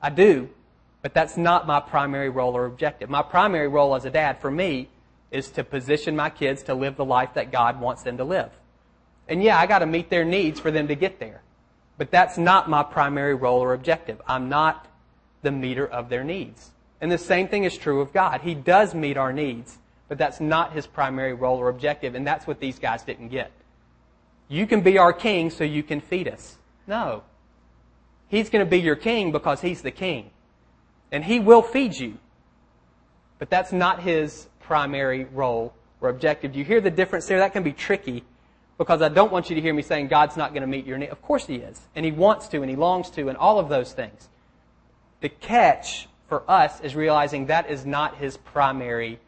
[0.00, 0.48] I do,
[1.02, 3.10] but that's not my primary role or objective.
[3.10, 4.88] My primary role as a dad, for me,
[5.30, 8.50] is to position my kids to live the life that God wants them to live.
[9.28, 11.42] And yeah, I got to meet their needs for them to get there.
[11.98, 14.22] But that's not my primary role or objective.
[14.26, 14.86] I'm not
[15.42, 16.70] the meter of their needs.
[17.00, 18.40] And the same thing is true of God.
[18.40, 19.78] He does meet our needs,
[20.08, 23.52] but that's not his primary role or objective, and that's what these guys didn't get.
[24.48, 26.56] You can be our king so you can feed us.
[26.86, 27.22] No.
[28.28, 30.30] He's going to be your king because he's the king.
[31.12, 32.18] And he will feed you.
[33.38, 36.52] But that's not his primary role or objective.
[36.52, 37.38] Do you hear the difference there?
[37.38, 38.24] That can be tricky
[38.78, 40.98] because I don't want you to hear me saying God's not going to meet your
[40.98, 41.10] need.
[41.10, 41.80] Of course He is.
[41.94, 44.28] And He wants to and He longs to and all of those things.
[45.20, 49.18] The catch for us is realizing that is not His primary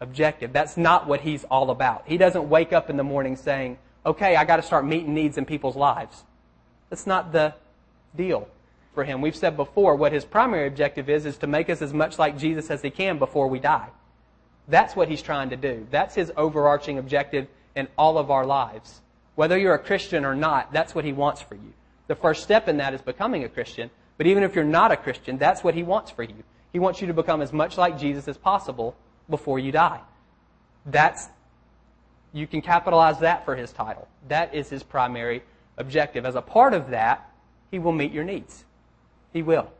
[0.00, 0.52] objective.
[0.52, 2.04] That's not what He's all about.
[2.06, 5.38] He doesn't wake up in the morning saying, okay, I got to start meeting needs
[5.38, 6.24] in people's lives.
[6.90, 7.54] That's not the
[8.16, 8.48] deal
[8.94, 9.20] for Him.
[9.20, 12.38] We've said before what His primary objective is, is to make us as much like
[12.38, 13.88] Jesus as He can before we die.
[14.68, 15.86] That's what He's trying to do.
[15.90, 19.00] That's His overarching objective in all of our lives.
[19.34, 21.72] Whether you're a Christian or not, that's what He wants for you.
[22.06, 23.90] The first step in that is becoming a Christian.
[24.16, 26.42] But even if you're not a Christian, that's what He wants for you.
[26.72, 28.96] He wants you to become as much like Jesus as possible
[29.28, 30.00] before you die.
[30.84, 31.28] That's,
[32.32, 34.08] you can capitalize that for His title.
[34.28, 35.42] That is His primary
[35.76, 36.24] objective.
[36.24, 37.30] As a part of that,
[37.70, 38.64] He will meet your needs.
[39.32, 39.70] He will.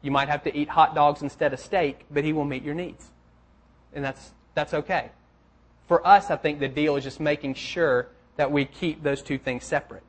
[0.00, 2.74] You might have to eat hot dogs instead of steak, but He will meet your
[2.74, 3.10] needs.
[3.94, 5.10] And that's, that's okay
[5.92, 9.36] for us, I think the deal is just making sure that we keep those two
[9.36, 10.02] things separate.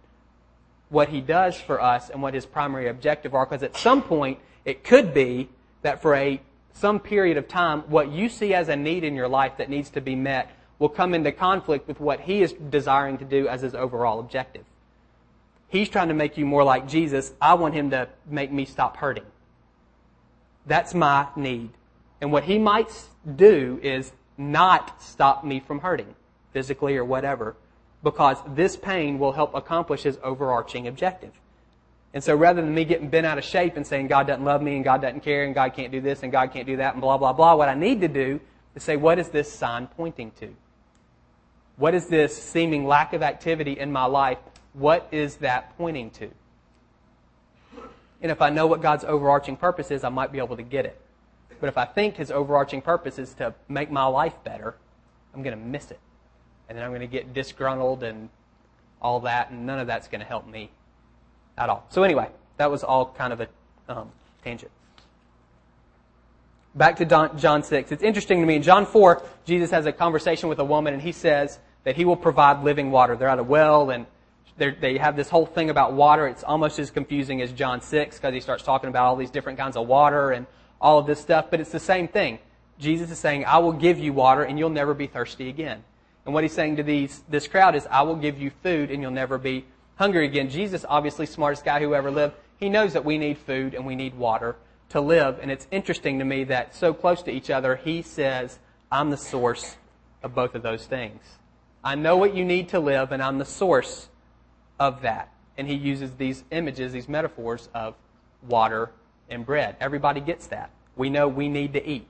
[0.87, 4.39] What he does for us and what his primary objective are, because at some point
[4.63, 5.49] it could be
[5.81, 6.41] that for a
[6.73, 9.89] some period of time, what you see as a need in your life that needs
[9.91, 13.61] to be met will come into conflict with what he is desiring to do as
[13.61, 14.65] his overall objective.
[15.69, 17.33] He's trying to make you more like Jesus.
[17.41, 19.25] I want him to make me stop hurting.
[20.65, 21.71] That's my need.
[22.21, 22.91] And what he might
[23.35, 26.15] do is not stop me from hurting,
[26.51, 27.55] physically or whatever,
[28.03, 31.31] because this pain will help accomplish his overarching objective.
[32.13, 34.61] And so rather than me getting bent out of shape and saying God doesn't love
[34.61, 36.93] me and God doesn't care and God can't do this and God can't do that
[36.93, 38.39] and blah, blah, blah, what I need to do
[38.75, 40.55] is say, what is this sign pointing to?
[41.77, 44.37] What is this seeming lack of activity in my life?
[44.73, 46.29] What is that pointing to?
[48.21, 50.85] And if I know what God's overarching purpose is, I might be able to get
[50.85, 50.99] it.
[51.59, 54.75] But if I think his overarching purpose is to make my life better,
[55.33, 55.99] I'm going to miss it.
[56.69, 58.29] And then I'm going to get disgruntled and
[59.01, 60.69] all that, and none of that's going to help me
[61.57, 61.85] at all.
[61.89, 63.47] So, anyway, that was all kind of a
[63.89, 64.11] um,
[64.43, 64.71] tangent.
[66.75, 67.91] Back to John 6.
[67.91, 68.55] It's interesting to me.
[68.55, 72.05] In John 4, Jesus has a conversation with a woman, and he says that he
[72.05, 73.15] will provide living water.
[73.15, 74.07] They're at a well, and
[74.57, 76.27] they have this whole thing about water.
[76.27, 79.57] It's almost as confusing as John 6 because he starts talking about all these different
[79.57, 80.45] kinds of water and
[80.79, 82.37] all of this stuff, but it's the same thing.
[82.77, 85.83] Jesus is saying, I will give you water and you'll never be thirsty again.
[86.25, 89.01] And what he's saying to these, this crowd is, I will give you food and
[89.01, 90.49] you'll never be hungry again.
[90.49, 93.95] Jesus, obviously smartest guy who ever lived, he knows that we need food and we
[93.95, 94.55] need water
[94.89, 95.39] to live.
[95.41, 98.59] And it's interesting to me that so close to each other, he says,
[98.91, 99.75] I'm the source
[100.21, 101.21] of both of those things.
[101.83, 104.07] I know what you need to live and I'm the source
[104.79, 105.31] of that.
[105.57, 107.95] And he uses these images, these metaphors of
[108.47, 108.91] water
[109.29, 109.75] and bread.
[109.79, 110.69] Everybody gets that.
[110.95, 112.07] We know we need to eat.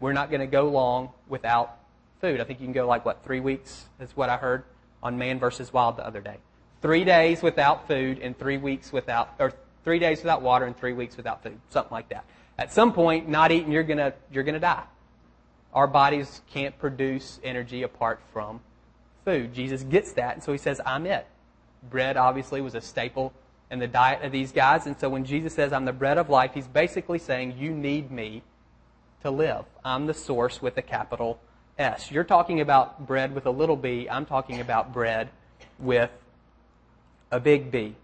[0.00, 1.78] We're not going to go long without
[2.20, 2.40] food.
[2.40, 4.64] I think you can go like, what, three weeks is what I heard
[5.02, 6.36] on Man versus Wild the other day.
[6.82, 9.52] Three days without food and three weeks without, or
[9.84, 11.58] three days without water and three weeks without food.
[11.68, 12.24] Something like that.
[12.58, 14.84] At some point, not eating, you're to, you're to die.
[15.72, 18.60] Our bodies can't produce energy apart from
[19.24, 19.54] food.
[19.54, 21.26] Jesus gets that, and so he says, I'm it
[21.88, 23.32] bread obviously was a staple
[23.70, 24.86] in the diet of these guys.
[24.86, 28.10] And so when Jesus says, I'm the bread of life, he's basically saying, You need
[28.10, 28.42] me
[29.22, 29.64] to live.
[29.84, 31.40] I'm the source with a capital
[31.78, 32.10] S.
[32.10, 34.08] You're talking about bread with a little b.
[34.10, 35.30] I'm talking about bread
[35.78, 36.10] with
[37.30, 37.94] a big B.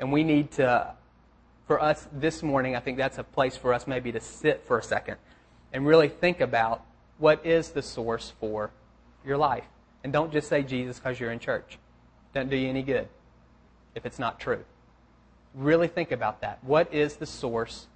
[0.00, 0.94] And we need to,
[1.66, 4.78] for us this morning, I think that's a place for us maybe to sit for
[4.78, 5.16] a second
[5.72, 6.84] and really think about
[7.18, 8.70] what is the source for
[9.24, 9.64] your life.
[10.04, 11.78] And don't just say Jesus because you're in church.
[12.32, 13.08] Doesn't do you any good
[13.94, 14.64] if it's not true.
[15.54, 16.58] Really think about that.
[16.62, 17.88] What is the source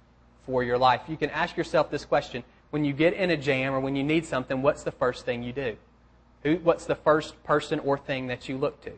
[0.45, 1.01] for your life?
[1.07, 2.43] You can ask yourself this question.
[2.71, 5.43] When you get in a jam or when you need something, what's the first thing
[5.43, 5.77] you do?
[6.43, 8.91] Who, what's the first person or thing that you look to?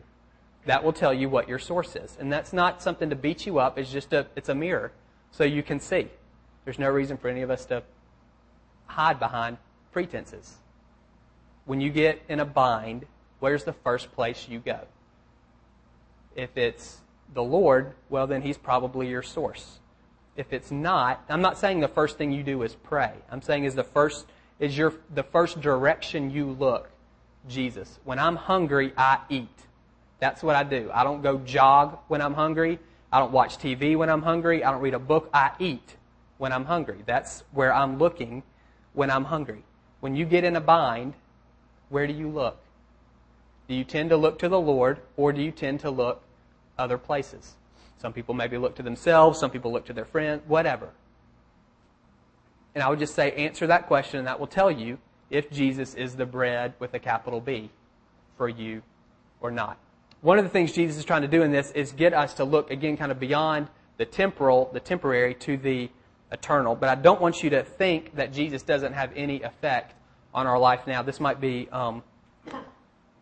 [0.66, 2.16] That will tell you what your source is.
[2.20, 3.78] And that's not something to beat you up.
[3.78, 4.92] It's just a, it's a mirror
[5.30, 6.08] so you can see.
[6.64, 7.82] There's no reason for any of us to
[8.86, 9.58] hide behind
[9.92, 10.56] pretenses.
[11.64, 13.06] When you get in a bind,
[13.40, 14.80] where's the first place you go?
[16.34, 16.98] If it's
[17.32, 19.78] the Lord, well, then He's probably your source.
[20.36, 23.12] If it's not, I'm not saying the first thing you do is pray.
[23.30, 24.26] I'm saying is the first
[24.58, 26.90] is your the first direction you look,
[27.48, 27.98] Jesus.
[28.04, 29.65] When I'm hungry, I eat.
[30.18, 30.90] That's what I do.
[30.92, 32.78] I don't go jog when I'm hungry.
[33.12, 34.64] I don't watch TV when I'm hungry.
[34.64, 35.30] I don't read a book.
[35.32, 35.96] I eat
[36.38, 36.98] when I'm hungry.
[37.06, 38.42] That's where I'm looking
[38.92, 39.62] when I'm hungry.
[40.00, 41.14] When you get in a bind,
[41.88, 42.58] where do you look?
[43.68, 46.22] Do you tend to look to the Lord or do you tend to look
[46.78, 47.54] other places.
[47.98, 50.90] Some people maybe look to themselves, some people look to their friend, whatever.
[52.74, 54.98] And I would just say, answer that question, and that will tell you
[55.30, 57.70] if Jesus is the bread with a capital B
[58.36, 58.82] for you
[59.40, 59.78] or not.
[60.20, 62.44] One of the things Jesus is trying to do in this is get us to
[62.44, 65.90] look, again, kind of beyond the temporal, the temporary, to the
[66.32, 66.74] eternal.
[66.74, 69.94] But I don't want you to think that Jesus doesn't have any effect
[70.34, 71.02] on our life now.
[71.02, 72.02] This might be um,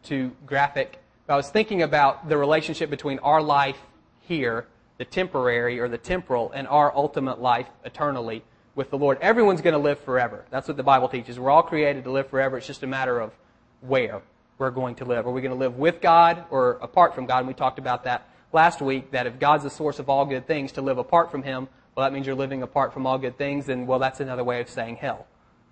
[0.02, 3.78] too graphic But I was thinking about the relationship between our life
[4.20, 4.66] here,
[4.98, 9.18] the temporary or the temporal, and our ultimate life eternally with the Lord.
[9.20, 10.44] Everyone's going to live forever.
[10.50, 11.38] That's what the Bible teaches.
[11.38, 12.59] We're all created to live forever.
[12.59, 13.33] It's just a matter of
[13.80, 14.22] where
[14.59, 15.27] we're going to live.
[15.27, 17.38] Are we going to live with God or apart from God?
[17.38, 20.47] And we talked about that last week, that if God's the source of all good
[20.47, 23.37] things, to live apart from Him, well, that means you're living apart from all good
[23.37, 25.27] things, and well, that's another way of saying hell.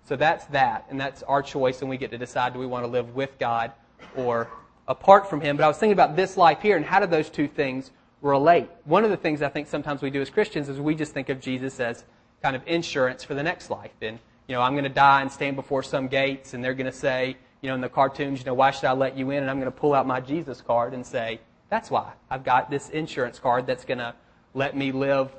[0.05, 2.83] So that's that, and that's our choice, and we get to decide do we want
[2.83, 3.71] to live with God
[4.15, 4.49] or
[4.87, 5.57] apart from Him.
[5.57, 7.91] But I was thinking about this life here and how do those two things
[8.21, 8.69] relate?
[8.85, 11.29] One of the things I think sometimes we do as Christians is we just think
[11.29, 12.03] of Jesus as
[12.41, 13.91] kind of insurance for the next life.
[14.01, 16.91] And, you know, I'm going to die and stand before some gates and they're going
[16.91, 19.41] to say, you know, in the cartoons, you know, why should I let you in?
[19.41, 22.11] And I'm going to pull out my Jesus card and say, that's why.
[22.29, 24.13] I've got this insurance card that's going to
[24.53, 25.31] let me live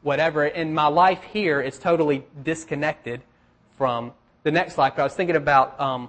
[0.00, 0.44] whatever.
[0.44, 3.20] And my life here is totally disconnected
[3.76, 4.12] from
[4.44, 4.94] the next life.
[4.96, 6.08] But I was thinking about um,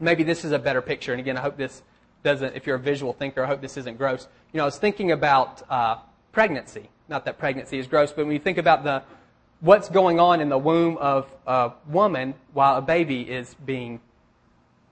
[0.00, 1.12] maybe this is a better picture.
[1.12, 1.82] And again, I hope this
[2.24, 4.28] doesn't, if you're a visual thinker, I hope this isn't gross.
[4.52, 5.96] You know, I was thinking about uh,
[6.32, 6.88] pregnancy.
[7.06, 9.02] Not that pregnancy is gross, but when you think about the
[9.60, 14.00] what's going on in the womb of a woman while a baby is being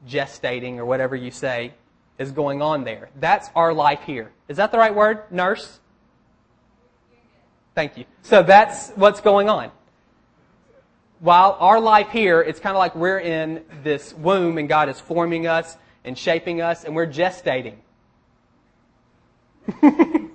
[0.06, 1.74] gestating or whatever you say
[2.18, 3.11] is going on there.
[3.18, 4.32] That's our life here.
[4.48, 5.80] Is that the right word, nurse?
[7.74, 8.04] Thank you.
[8.22, 9.70] So that's what's going on.
[11.20, 15.00] While our life here, it's kind of like we're in this womb and God is
[15.00, 17.74] forming us and shaping us, and we're gestating.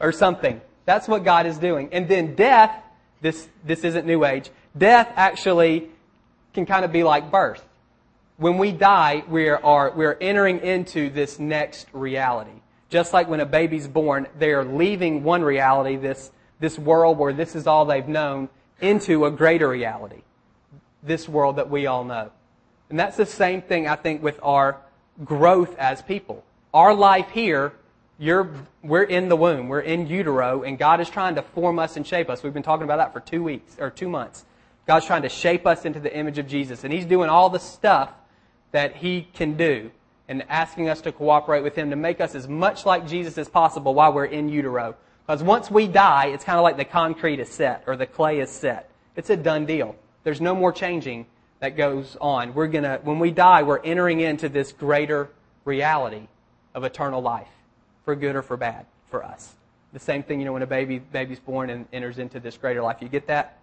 [0.00, 0.60] or something.
[0.84, 1.88] That's what God is doing.
[1.92, 2.82] And then death,
[3.20, 5.88] this, this isn't New Age, death actually
[6.52, 7.66] can kind of be like birth.
[8.36, 12.50] When we die, we are, we're entering into this next reality.
[12.90, 17.32] Just like when a baby's born, they are leaving one reality, this, this world where
[17.32, 18.48] this is all they've known,
[18.80, 20.22] into a greater reality.
[21.02, 22.30] This world that we all know.
[22.90, 24.78] And that's the same thing, I think, with our
[25.24, 26.44] growth as people.
[26.72, 27.72] Our life here
[28.18, 28.48] you're,
[28.82, 32.06] we're in the womb, we're in utero, and God is trying to form us and
[32.06, 32.42] shape us.
[32.42, 34.44] We've been talking about that for two weeks, or two months.
[34.86, 37.58] God's trying to shape us into the image of Jesus, and He's doing all the
[37.58, 38.12] stuff
[38.74, 39.92] that He can do,
[40.26, 43.48] and asking us to cooperate with Him to make us as much like Jesus as
[43.48, 44.96] possible while we're in utero.
[45.24, 48.40] Because once we die, it's kind of like the concrete is set, or the clay
[48.40, 48.90] is set.
[49.14, 49.94] It's a done deal.
[50.24, 51.26] There's no more changing
[51.60, 52.52] that goes on.
[52.52, 55.30] We're gonna, when we die, we're entering into this greater
[55.64, 56.26] reality
[56.74, 57.46] of eternal life
[58.04, 59.54] for good or for bad for us.
[59.92, 62.82] The same thing, you know, when a baby baby's born and enters into this greater
[62.82, 62.96] life.
[63.00, 63.60] You get that?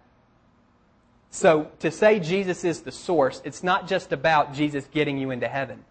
[1.34, 5.48] So to say Jesus is the source, it's not just about Jesus getting you into
[5.48, 5.82] heaven.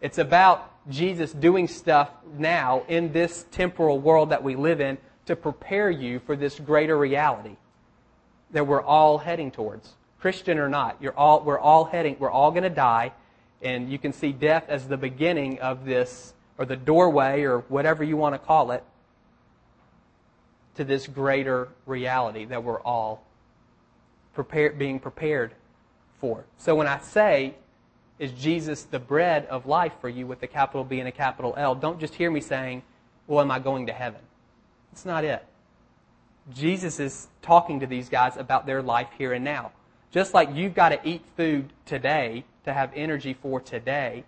[0.00, 5.36] It's about Jesus doing stuff now in this temporal world that we live in to
[5.36, 7.54] prepare you for this greater reality
[8.50, 9.94] that we're all heading towards.
[10.20, 13.12] Christian or not, you're all, we're all heading, we're all going to die,
[13.62, 18.02] and you can see death as the beginning of this or the doorway or whatever
[18.02, 18.82] you want to call it
[20.74, 23.27] to this greater reality that we're all
[24.42, 25.52] being prepared
[26.20, 26.44] for.
[26.56, 27.54] So when I say,
[28.18, 31.54] is Jesus the bread of life for you with a capital B and a capital
[31.56, 32.82] L, don't just hear me saying,
[33.26, 34.20] well, am I going to heaven?
[34.90, 35.44] That's not it.
[36.54, 39.72] Jesus is talking to these guys about their life here and now.
[40.10, 44.24] Just like you've got to eat food today to have energy for today,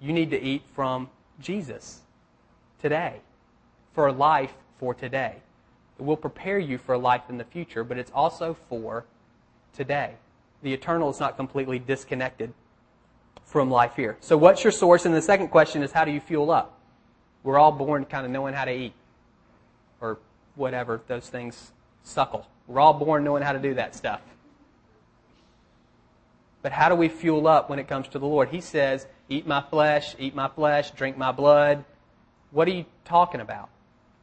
[0.00, 2.00] you need to eat from Jesus
[2.80, 3.20] today,
[3.92, 5.36] for life for today.
[5.98, 9.04] It will prepare you for life in the future, but it's also for
[9.74, 10.14] today.
[10.62, 12.52] The eternal is not completely disconnected
[13.44, 14.16] from life here.
[14.20, 15.06] So, what's your source?
[15.06, 16.78] And the second question is, how do you fuel up?
[17.42, 18.92] We're all born kind of knowing how to eat,
[20.00, 20.18] or
[20.54, 22.46] whatever those things suckle.
[22.66, 24.20] We're all born knowing how to do that stuff.
[26.62, 28.50] But how do we fuel up when it comes to the Lord?
[28.50, 31.84] He says, Eat my flesh, eat my flesh, drink my blood.
[32.50, 33.70] What are you talking about?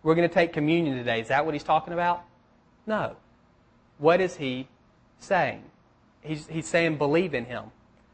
[0.03, 1.21] We're going to take communion today.
[1.21, 2.23] Is that what he's talking about?
[2.85, 3.15] No.
[3.97, 4.67] What is he
[5.19, 5.63] saying?
[6.21, 7.65] He's, he's saying believe in him.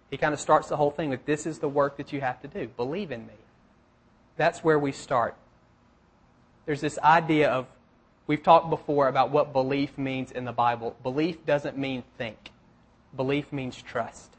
[0.10, 2.42] He kind of starts the whole thing with this is the work that you have
[2.42, 2.68] to do.
[2.78, 3.34] Believe in me.
[4.38, 5.36] That's where we start.
[6.66, 7.66] There's this idea of,
[8.28, 10.96] we've talked before about what belief means in the Bible.
[11.04, 12.52] Belief doesn't mean think,
[13.16, 14.34] belief means trust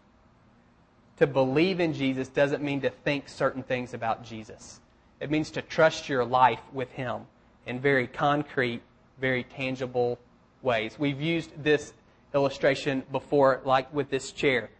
[1.18, 4.80] to believe in Jesus doesn't mean to think certain things about Jesus.
[5.20, 7.22] It means to trust your life with Him
[7.66, 8.82] in very concrete,
[9.20, 10.18] very tangible
[10.62, 10.98] ways.
[10.98, 11.92] We've used this
[12.34, 14.70] illustration before, like with this chair.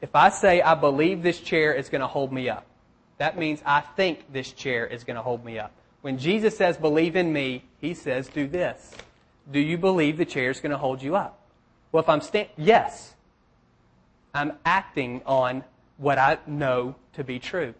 [0.00, 2.66] If I say, I believe this chair is going to hold me up,
[3.18, 5.72] that means I think this chair is going to hold me up.
[6.02, 8.92] When Jesus says, believe in me, He says, do this.
[9.50, 11.40] Do you believe the chair is going to hold you up?
[11.92, 13.14] Well, if I'm stand, yes.
[14.34, 15.64] I'm acting on
[15.96, 17.74] what I know to be true.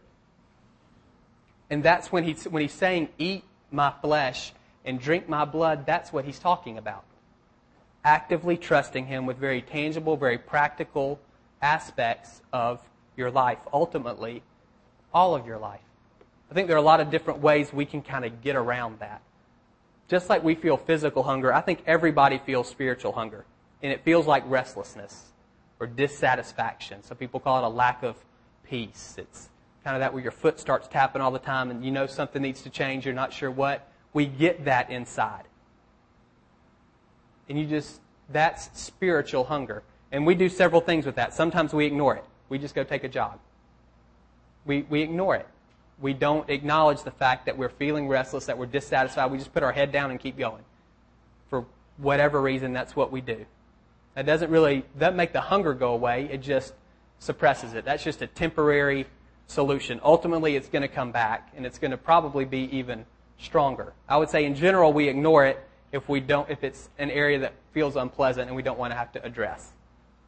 [1.68, 4.52] And that's when he's, when he's saying, eat my flesh
[4.84, 7.04] and drink my blood, that's what he's talking about.
[8.06, 11.18] Actively trusting him with very tangible, very practical
[11.60, 12.80] aspects of
[13.16, 13.58] your life.
[13.72, 14.44] Ultimately,
[15.12, 15.80] all of your life.
[16.48, 19.00] I think there are a lot of different ways we can kind of get around
[19.00, 19.22] that.
[20.06, 23.44] Just like we feel physical hunger, I think everybody feels spiritual hunger.
[23.82, 25.32] And it feels like restlessness
[25.80, 27.02] or dissatisfaction.
[27.02, 28.14] Some people call it a lack of
[28.62, 29.16] peace.
[29.18, 29.48] It's
[29.82, 32.40] kind of that where your foot starts tapping all the time and you know something
[32.40, 33.90] needs to change, you're not sure what.
[34.12, 35.42] We get that inside.
[37.48, 39.82] And you just, that's spiritual hunger.
[40.12, 41.34] And we do several things with that.
[41.34, 42.24] Sometimes we ignore it.
[42.48, 43.38] We just go take a jog.
[44.64, 45.46] We, we ignore it.
[46.00, 49.30] We don't acknowledge the fact that we're feeling restless, that we're dissatisfied.
[49.30, 50.62] We just put our head down and keep going.
[51.48, 51.64] For
[51.96, 53.46] whatever reason, that's what we do.
[54.14, 56.28] That doesn't really doesn't make the hunger go away.
[56.30, 56.74] It just
[57.18, 57.84] suppresses it.
[57.84, 59.06] That's just a temporary
[59.46, 60.00] solution.
[60.02, 63.04] Ultimately, it's going to come back, and it's going to probably be even
[63.38, 63.92] stronger.
[64.08, 65.62] I would say, in general, we ignore it
[65.96, 68.96] if we don't if it's an area that feels unpleasant and we don't want to
[68.96, 69.72] have to address.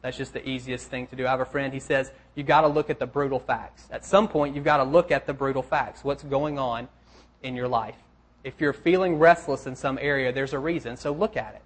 [0.01, 1.27] That's just the easiest thing to do.
[1.27, 1.73] I have a friend.
[1.73, 3.87] He says you got to look at the brutal facts.
[3.91, 6.03] At some point, you've got to look at the brutal facts.
[6.03, 6.87] What's going on
[7.43, 7.97] in your life?
[8.43, 10.97] If you're feeling restless in some area, there's a reason.
[10.97, 11.61] So look at it.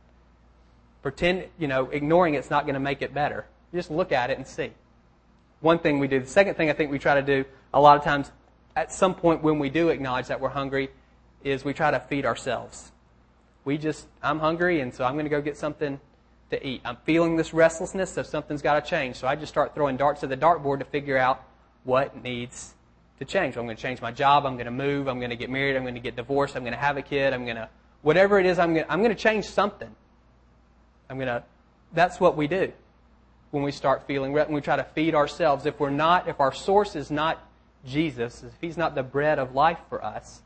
[1.03, 3.45] Pretend, you know, ignoring it's not going to make it better.
[3.73, 4.71] Just look at it and see.
[5.63, 6.19] one thing we do.
[6.19, 8.31] The second thing I think we try to do a lot of times
[8.75, 10.89] at some point when we do acknowledge that we're hungry
[11.43, 12.91] is we try to feed ourselves.
[13.65, 15.99] We just, I'm hungry and so I'm going to go get something
[16.49, 16.81] to eat.
[16.85, 19.15] I'm feeling this restlessness, so something's got to change.
[19.15, 21.43] So I just start throwing darts at the dartboard to figure out
[21.83, 22.73] what needs
[23.19, 23.57] to change.
[23.57, 24.45] I'm going to change my job.
[24.45, 25.07] I'm going to move.
[25.07, 25.75] I'm going to get married.
[25.75, 26.55] I'm going to get divorced.
[26.55, 27.33] I'm going to have a kid.
[27.33, 27.69] I'm going to,
[28.01, 29.93] whatever it is, I'm going to, I'm going to change something.
[31.09, 31.43] I'm going to,
[31.93, 32.71] that's what we do
[33.51, 35.65] when we start feeling, when we try to feed ourselves.
[35.65, 37.47] If we're not, if our source is not
[37.85, 40.41] Jesus, if He's not the bread of life for us,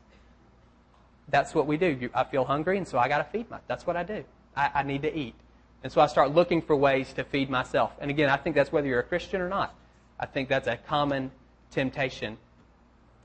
[1.30, 2.10] that's what we do.
[2.14, 3.58] I feel hungry, and so I got to feed my.
[3.66, 4.24] That's what I do.
[4.56, 5.34] I, I need to eat,
[5.82, 7.92] and so I start looking for ways to feed myself.
[8.00, 9.74] And again, I think that's whether you're a Christian or not.
[10.18, 11.30] I think that's a common
[11.70, 12.38] temptation.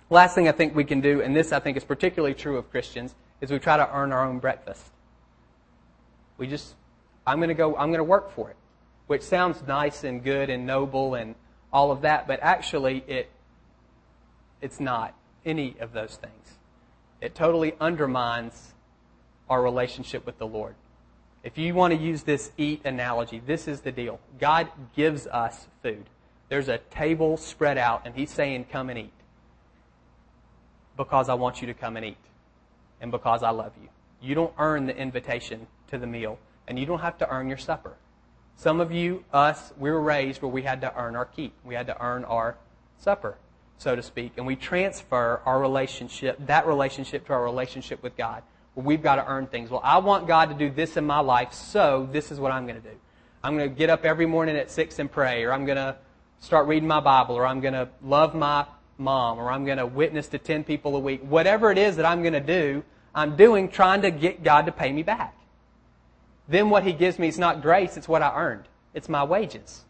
[0.09, 2.69] Last thing I think we can do, and this I think is particularly true of
[2.69, 4.83] Christians, is we try to earn our own breakfast.
[6.37, 6.75] We just,
[7.25, 8.55] I'm going to go, I'm going to work for it,
[9.07, 11.35] which sounds nice and good and noble and
[11.71, 13.29] all of that, but actually it,
[14.61, 16.57] it's not any of those things.
[17.23, 18.73] It totally undermines
[19.49, 20.75] our relationship with the Lord.
[21.41, 24.19] If you want to use this eat analogy, this is the deal.
[24.41, 26.03] God gives us food.
[26.49, 29.13] There's a table spread out, and He's saying, Come and eat.
[30.97, 32.17] Because I want you to come and eat.
[32.99, 33.87] And because I love you.
[34.21, 37.57] You don't earn the invitation to the meal, and you don't have to earn your
[37.57, 37.93] supper.
[38.57, 41.53] Some of you, us, we were raised where we had to earn our keep.
[41.63, 42.57] We had to earn our
[42.97, 43.37] supper,
[43.83, 44.33] so to speak.
[44.37, 48.41] And we transfer our relationship, that relationship to our relationship with God,
[48.73, 49.69] where we've got to earn things.
[49.69, 52.65] Well, I want God to do this in my life, so this is what I'm
[52.65, 52.95] going to do.
[53.43, 55.97] I'm going to get up every morning at 6 and pray, or I'm going to
[56.39, 58.65] start reading my Bible, or I'm going to love my
[58.97, 61.21] mom, or I'm going to witness to 10 people a week.
[61.21, 64.71] Whatever it is that I'm going to do, I'm doing trying to get God to
[64.71, 65.35] pay me back.
[66.47, 68.63] Then what He gives me is not grace, it's what I earned.
[68.93, 69.83] It's my wages.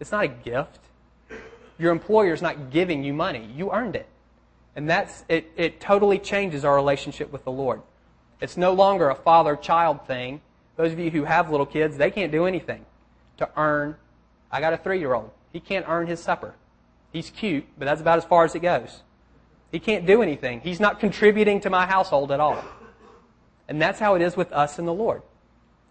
[0.00, 0.87] It's not a gift.
[1.78, 3.48] Your employer is not giving you money.
[3.54, 4.06] You earned it.
[4.74, 7.82] And that's, it, it totally changes our relationship with the Lord.
[8.40, 10.40] It's no longer a father child thing.
[10.76, 12.84] Those of you who have little kids, they can't do anything
[13.38, 13.96] to earn.
[14.50, 15.30] I got a three year old.
[15.52, 16.54] He can't earn his supper.
[17.12, 19.02] He's cute, but that's about as far as it goes.
[19.72, 20.60] He can't do anything.
[20.60, 22.62] He's not contributing to my household at all.
[23.68, 25.22] And that's how it is with us and the Lord.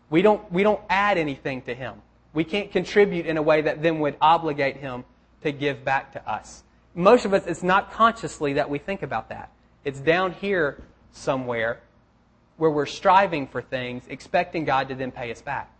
[0.09, 1.95] We don't, we don't add anything to Him.
[2.33, 5.03] We can't contribute in a way that then would obligate Him
[5.51, 6.63] to give back to us.
[6.93, 9.51] Most of us, it's not consciously that we think about that.
[9.83, 10.81] It's down here
[11.11, 11.79] somewhere
[12.57, 15.71] where we're striving for things, expecting God to then pay us back.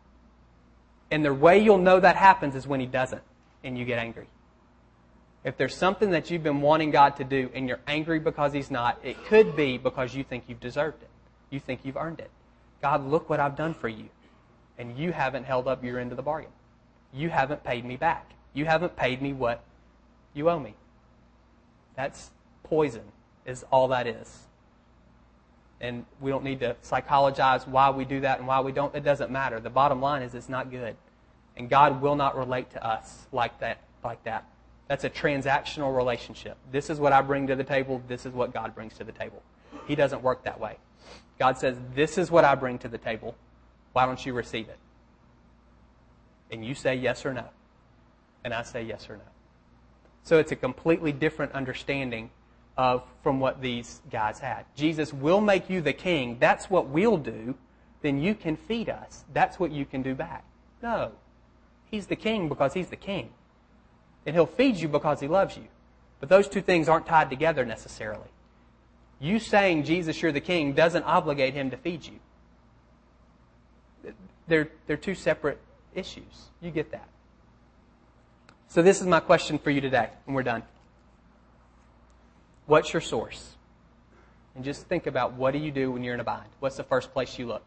[1.11, 3.21] And the way you'll know that happens is when He doesn't
[3.63, 4.27] and you get angry.
[5.43, 8.69] If there's something that you've been wanting God to do and you're angry because He's
[8.69, 11.09] not, it could be because you think you've deserved it.
[11.49, 12.29] You think you've earned it.
[12.81, 14.09] God, look what I've done for you.
[14.77, 16.51] And you haven't held up your end of the bargain.
[17.13, 18.31] You haven't paid me back.
[18.53, 19.63] You haven't paid me what
[20.33, 20.75] you owe me.
[21.95, 22.29] That's
[22.63, 23.03] poison,
[23.45, 24.43] is all that is.
[25.79, 28.95] And we don't need to psychologize why we do that and why we don't.
[28.95, 29.59] It doesn't matter.
[29.59, 30.95] The bottom line is it's not good.
[31.55, 33.79] And God will not relate to us like that.
[34.03, 34.45] Like that.
[34.87, 36.57] That's a transactional relationship.
[36.71, 38.01] This is what I bring to the table.
[38.07, 39.41] This is what God brings to the table.
[39.87, 40.77] He doesn't work that way.
[41.39, 43.35] God says, This is what I bring to the table.
[43.93, 44.77] Why don't you receive it?
[46.51, 47.45] And you say yes or no.
[48.43, 49.23] And I say yes or no.
[50.23, 52.29] So it's a completely different understanding
[52.77, 54.65] of from what these guys had.
[54.75, 56.37] Jesus will make you the king.
[56.39, 57.55] That's what we'll do.
[58.01, 59.23] Then you can feed us.
[59.33, 60.43] That's what you can do back.
[60.83, 61.11] No.
[61.89, 63.29] He's the king because he's the king.
[64.25, 65.63] And he'll feed you because he loves you.
[66.19, 68.29] But those two things aren't tied together necessarily.
[69.19, 72.19] You saying Jesus, you're the king, doesn't obligate him to feed you.
[74.47, 75.59] They're, they're two separate
[75.95, 76.49] issues.
[76.61, 77.07] You get that.
[78.69, 80.63] So, this is my question for you today, and we're done.
[82.65, 83.55] What's your source?
[84.55, 86.49] And just think about what do you do when you're in a bind?
[86.59, 87.63] What's the first place you look?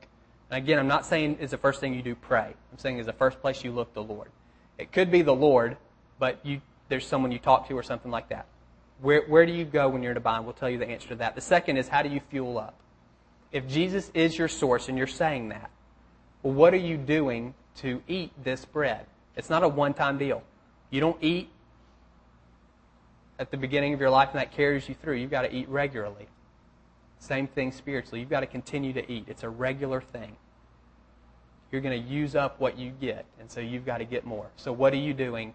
[0.51, 2.53] And again, I'm not saying is the first thing you do pray.
[2.73, 4.29] I'm saying is the first place you look the Lord.
[4.77, 5.77] It could be the Lord,
[6.19, 8.47] but you, there's someone you talk to or something like that.
[9.01, 10.45] Where, where do you go when you're in a bind?
[10.45, 11.35] We'll tell you the answer to that.
[11.35, 12.75] The second is how do you fuel up?
[13.53, 15.71] If Jesus is your source and you're saying that,
[16.43, 19.07] well, what are you doing to eat this bread?
[19.37, 20.43] It's not a one time deal.
[20.91, 21.49] You don't eat
[23.39, 25.17] at the beginning of your life and that carries you through.
[25.17, 26.29] You've got to eat regularly.
[27.19, 28.21] Same thing spiritually.
[28.21, 29.25] You've got to continue to eat.
[29.29, 30.37] It's a regular thing.
[31.71, 34.49] You're going to use up what you get, and so you've got to get more.
[34.57, 35.55] So what are you doing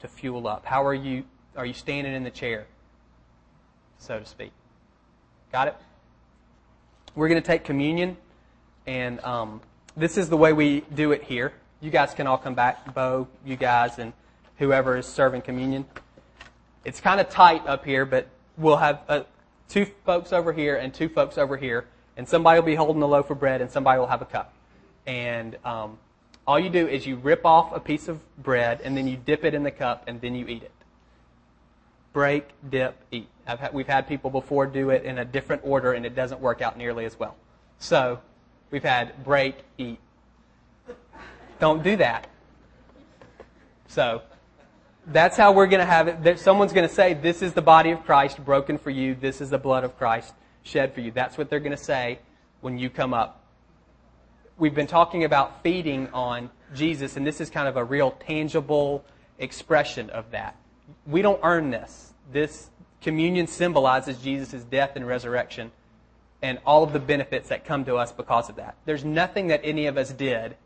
[0.00, 0.64] to fuel up?
[0.64, 1.24] How are you
[1.56, 2.66] are you standing in the chair?
[3.98, 4.52] so to speak.
[5.52, 5.76] Got it?
[7.14, 8.16] We're going to take communion,
[8.86, 9.60] and um,
[9.96, 11.52] this is the way we do it here.
[11.80, 14.12] You guys can all come back, Bo, you guys, and
[14.58, 15.86] whoever is serving communion.
[16.84, 19.22] It's kind of tight up here, but we'll have uh,
[19.68, 21.86] two folks over here and two folks over here,
[22.16, 24.52] and somebody will be holding the loaf of bread and somebody will have a cup.
[25.06, 25.98] And um,
[26.46, 29.44] all you do is you rip off a piece of bread and then you dip
[29.44, 30.72] it in the cup and then you eat it.
[32.12, 33.28] Break, dip, eat.
[33.44, 36.60] Had, we've had people before do it in a different order and it doesn't work
[36.60, 37.36] out nearly as well.
[37.78, 38.20] So
[38.70, 39.98] we've had break, eat.
[41.60, 42.28] Don't do that.
[43.88, 44.22] So
[45.12, 46.38] that's how we're going to have it.
[46.38, 49.14] Someone's going to say, This is the body of Christ broken for you.
[49.14, 51.10] This is the blood of Christ shed for you.
[51.10, 52.18] That's what they're going to say
[52.60, 53.44] when you come up.
[54.58, 59.04] We've been talking about feeding on Jesus, and this is kind of a real tangible
[59.38, 60.56] expression of that.
[61.06, 62.12] We don't earn this.
[62.32, 65.70] This communion symbolizes Jesus' death and resurrection
[66.42, 68.76] and all of the benefits that come to us because of that.
[68.84, 70.56] There's nothing that any of us did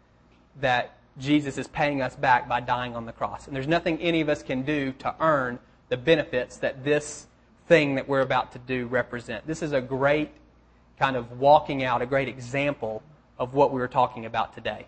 [0.60, 3.46] that Jesus is paying us back by dying on the cross.
[3.46, 5.58] And there's nothing any of us can do to earn
[5.88, 7.26] the benefits that this
[7.66, 9.46] thing that we're about to do represent.
[9.46, 10.30] This is a great
[10.98, 13.02] kind of walking out, a great example
[13.38, 14.86] of what we were talking about today.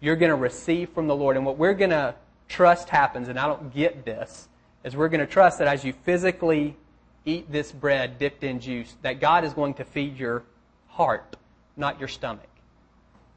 [0.00, 1.36] You're going to receive from the Lord.
[1.36, 2.14] And what we're going to
[2.48, 4.48] trust happens, and I don't get this,
[4.84, 6.76] is we're going to trust that as you physically
[7.24, 10.42] eat this bread dipped in juice, that God is going to feed your
[10.88, 11.36] heart,
[11.76, 12.48] not your stomach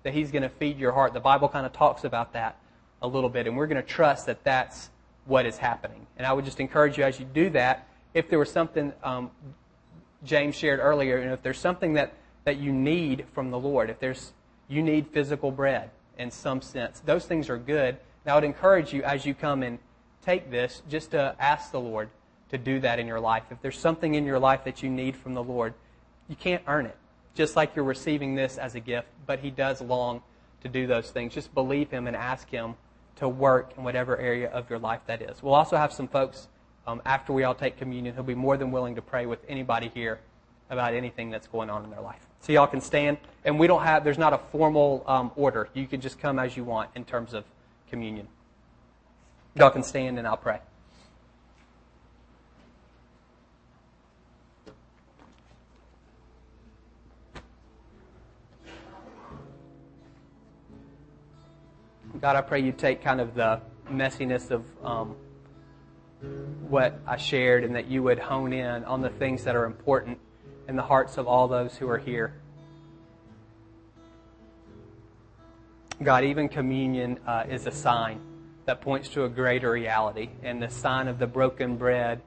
[0.07, 1.13] that He's going to feed your heart.
[1.13, 2.55] The Bible kind of talks about that
[3.01, 4.89] a little bit, and we're going to trust that that's
[5.25, 6.07] what is happening.
[6.15, 9.31] And I would just encourage you as you do that, if there was something um,
[10.23, 12.13] James shared earlier, and if there's something that,
[12.45, 14.31] that you need from the Lord, if there's
[14.69, 17.97] you need physical bread in some sense, those things are good.
[18.23, 19.77] And I would encourage you as you come and
[20.25, 22.09] take this, just to ask the Lord
[22.51, 23.43] to do that in your life.
[23.51, 25.73] If there's something in your life that you need from the Lord,
[26.29, 26.95] you can't earn it
[27.37, 30.21] just like you're receiving this as a gift, but He does long
[30.63, 31.33] to do those things.
[31.33, 32.75] Just believe Him and ask Him
[33.17, 35.41] to work in whatever area of your life that is.
[35.41, 36.47] We'll also have some folks
[36.87, 39.91] um, after we all take communion who'll be more than willing to pray with anybody
[39.93, 40.19] here
[40.69, 42.25] about anything that's going on in their life.
[42.41, 45.69] So y'all can stand, and we don't have, there's not a formal um, order.
[45.73, 47.45] You can just come as you want in terms of
[47.89, 48.27] communion.
[49.55, 50.59] Y'all can stand, and I'll pray.
[62.19, 63.61] God, I pray you take kind of the
[63.91, 65.15] messiness of um,
[66.67, 70.17] what I shared and that you would hone in on the things that are important
[70.67, 72.33] in the hearts of all those who are here.
[76.01, 78.19] God, even communion uh, is a sign
[78.65, 80.29] that points to a greater reality.
[80.41, 82.21] And the sign of the broken bread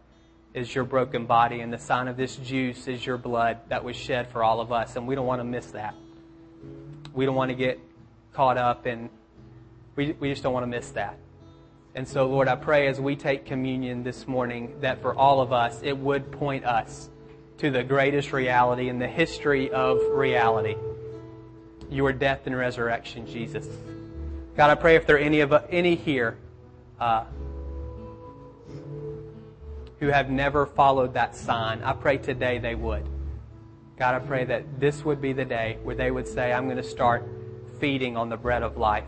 [0.55, 3.97] is your broken body, and the sign of this juice is your blood that was
[3.97, 4.95] shed for all of us.
[4.95, 5.95] And we don't want to miss that.
[7.12, 7.80] We don't want to get
[8.32, 9.11] caught up in
[9.97, 11.18] we, we just don't want to miss that.
[11.95, 15.53] And so, Lord, I pray as we take communion this morning that for all of
[15.53, 17.11] us, it would point us
[17.59, 20.76] to the greatest reality in the history of reality
[21.91, 23.66] your death and resurrection, Jesus.
[24.57, 26.38] God, I pray if there are any, of, any here
[27.01, 27.24] uh,
[29.99, 33.05] who have never followed that sign, I pray today they would.
[33.99, 36.76] God, I pray that this would be the day where they would say, I'm going
[36.76, 37.26] to start
[37.80, 39.05] feeding on the bread of life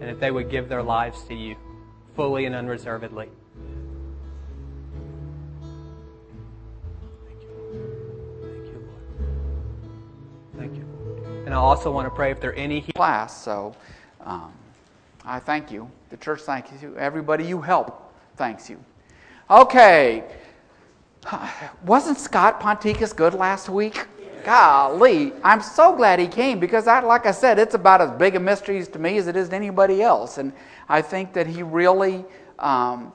[0.00, 1.56] and that they would give their lives to you
[2.14, 3.28] fully and unreservedly.
[7.26, 7.48] Thank you.
[8.42, 9.30] Thank you, Lord.
[10.58, 11.46] Thank you, Lord.
[11.46, 13.42] And I also want to pray if there are any class.
[13.42, 13.74] So
[14.24, 14.52] um,
[15.24, 15.90] I thank you.
[16.10, 16.96] The church thanks you.
[16.96, 18.82] Everybody you help thanks you.
[19.50, 20.24] Okay.
[21.84, 24.06] Wasn't Scott Ponticus good last week?
[24.44, 28.36] Golly, I'm so glad he came because, I, like I said, it's about as big
[28.36, 30.38] a mystery to me as it is to anybody else.
[30.38, 30.52] And
[30.88, 32.24] I think that he really
[32.58, 33.12] um,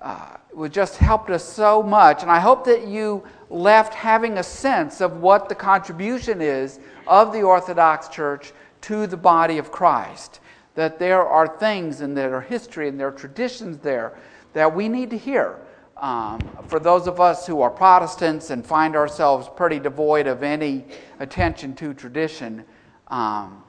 [0.00, 0.36] uh,
[0.70, 2.22] just helped us so much.
[2.22, 7.32] And I hope that you left having a sense of what the contribution is of
[7.32, 8.52] the Orthodox Church
[8.82, 10.40] to the body of Christ.
[10.74, 14.16] That there are things and there are history and there are traditions there
[14.52, 15.60] that we need to hear.
[16.00, 20.86] Um, for those of us who are Protestants and find ourselves pretty devoid of any
[21.18, 22.64] attention to tradition,
[23.08, 23.62] um,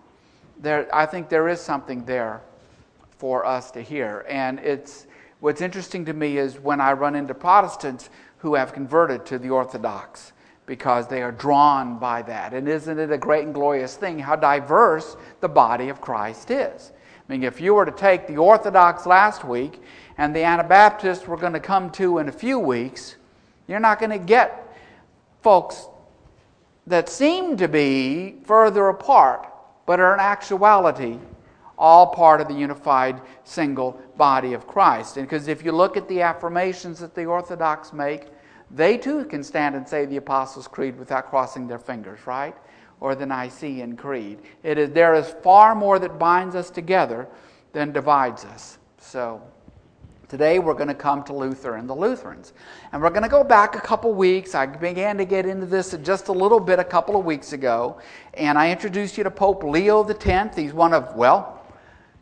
[0.57, 2.41] there, I think there is something there
[3.17, 4.25] for us to hear.
[4.29, 5.07] And it's,
[5.41, 9.49] what's interesting to me is when I run into Protestants who have converted to the
[9.49, 10.31] Orthodox
[10.65, 12.53] because they are drawn by that.
[12.53, 16.93] And isn't it a great and glorious thing how diverse the body of Christ is?
[16.95, 19.81] I mean, if you were to take the Orthodox last week
[20.17, 23.15] and the Anabaptists we're going to come to in a few weeks,
[23.67, 24.75] you're not going to get
[25.41, 25.87] folks
[26.87, 29.47] that seem to be further apart,
[29.85, 31.17] but are in actuality
[31.77, 35.17] all part of the unified single body of Christ.
[35.17, 38.27] And because if you look at the affirmations that the Orthodox make,
[38.69, 42.55] they too can stand and say the Apostles' Creed without crossing their fingers, right?
[42.99, 44.39] Or the Nicene Creed.
[44.63, 47.27] It is, there is far more that binds us together
[47.73, 48.77] than divides us.
[48.97, 49.41] So.
[50.31, 52.53] Today we're going to come to Luther and the Lutherans.
[52.93, 54.55] And we're going to go back a couple weeks.
[54.55, 57.99] I began to get into this just a little bit a couple of weeks ago.
[58.35, 60.55] And I introduced you to Pope Leo X.
[60.55, 61.61] He's one of, well,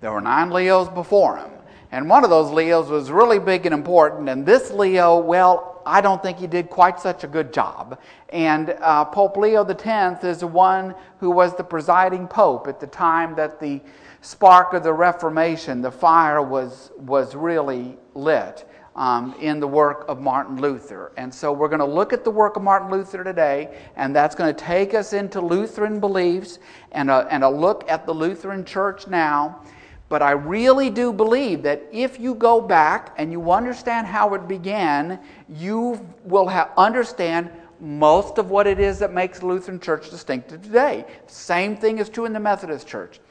[0.01, 1.51] there were nine Leos before him.
[1.91, 4.27] And one of those Leos was really big and important.
[4.27, 7.99] And this Leo, well, I don't think he did quite such a good job.
[8.29, 12.87] And uh, Pope Leo X is the one who was the presiding pope at the
[12.87, 13.81] time that the
[14.21, 20.19] spark of the Reformation, the fire was, was really lit um, in the work of
[20.19, 21.11] Martin Luther.
[21.15, 24.35] And so we're going to look at the work of Martin Luther today, and that's
[24.35, 26.59] going to take us into Lutheran beliefs
[26.91, 29.61] and a, and a look at the Lutheran Church now.
[30.09, 34.47] But I really do believe that if you go back and you understand how it
[34.47, 40.09] began, you will have, understand most of what it is that makes the Lutheran Church
[40.09, 41.05] distinctive today.
[41.27, 43.21] Same thing is true in the Methodist Church.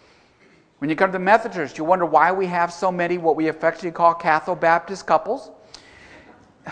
[0.79, 3.49] When you come to the Methodist, you wonder why we have so many what we
[3.49, 5.51] affectionately call Catholic Baptist couples.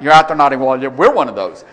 [0.00, 1.64] You're out there nodding, well, we're one of those.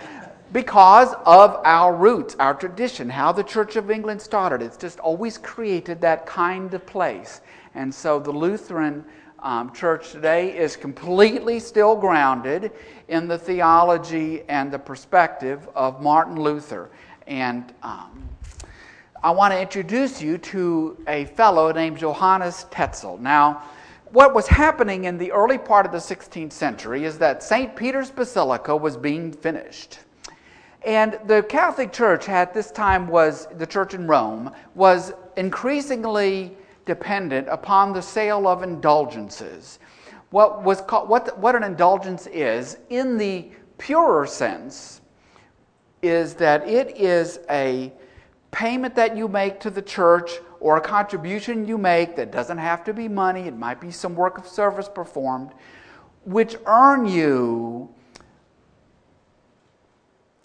[0.52, 4.62] Because of our roots, our tradition, how the Church of England started.
[4.62, 7.40] It's just always created that kind of place.
[7.74, 9.06] And so the Lutheran
[9.40, 12.72] um, church today is completely still grounded
[13.08, 16.90] in the theology and the perspective of Martin Luther.
[17.28, 18.27] And um,
[19.24, 23.18] I want to introduce you to a fellow named Johannes Tetzel.
[23.18, 23.64] Now,
[24.12, 27.76] what was happening in the early part of the 16th century is that St.
[27.76, 30.00] Peter's Basilica was being finished.
[30.86, 36.56] And the Catholic Church at this time was, the church in Rome, was increasingly
[36.86, 39.80] dependent upon the sale of indulgences.
[40.30, 43.50] What, was called, what, what an indulgence is, in the
[43.80, 45.02] purer sense,
[46.04, 47.92] is that it is a
[48.52, 52.84] payment that you make to the church or a contribution you make that doesn't have
[52.86, 55.52] to be money, it might be some work of service performed,
[56.26, 57.90] which earn you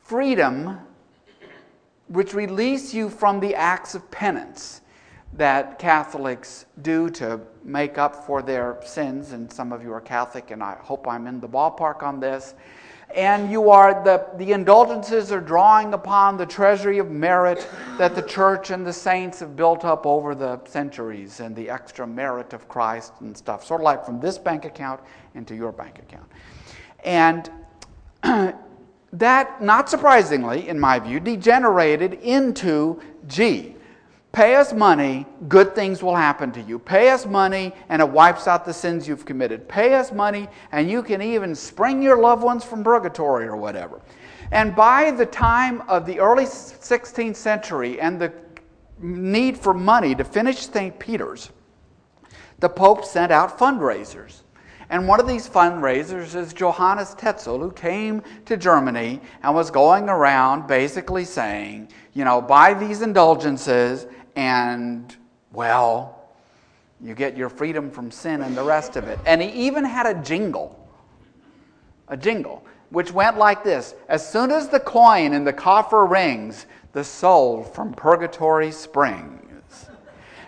[0.03, 0.79] freedom,
[2.09, 4.83] which release you from the acts of penance
[5.35, 9.33] that Catholics do to make up for their sins.
[9.33, 12.55] And some of you are Catholic, and I hope I'm in the ballpark on this
[13.15, 18.23] and you are the, the indulgences are drawing upon the treasury of merit that the
[18.23, 22.69] church and the saints have built up over the centuries and the extra merit of
[22.69, 25.01] Christ and stuff, sort of like from this bank account
[25.35, 26.31] into your bank account.
[27.05, 27.51] And
[29.13, 33.77] that, not surprisingly, in my view, degenerated into G.
[34.33, 36.79] Pay us money, good things will happen to you.
[36.79, 39.69] Pay us money, and it wipes out the sins you've committed.
[39.69, 44.01] Pay us money, and you can even spring your loved ones from purgatory or whatever.
[44.51, 48.33] And by the time of the early 16th century and the
[49.01, 50.99] need for money to finish St.
[50.99, 51.51] Peter's,
[52.61, 54.43] the Pope sent out fundraisers.
[54.89, 60.09] And one of these fundraisers is Johannes Tetzel, who came to Germany and was going
[60.09, 64.07] around basically saying, you know, buy these indulgences
[64.37, 65.15] and,
[65.53, 66.23] well,
[67.01, 69.19] you get your freedom from sin and the rest of it.
[69.27, 70.89] And he even had a jingle,
[72.09, 76.67] a jingle, which went like this As soon as the coin in the coffer rings,
[76.93, 79.41] the soul from purgatory springs.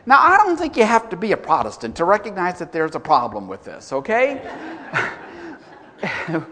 [0.07, 3.01] Now, I don't think you have to be a Protestant to recognize that there's a
[3.01, 4.43] problem with this, okay?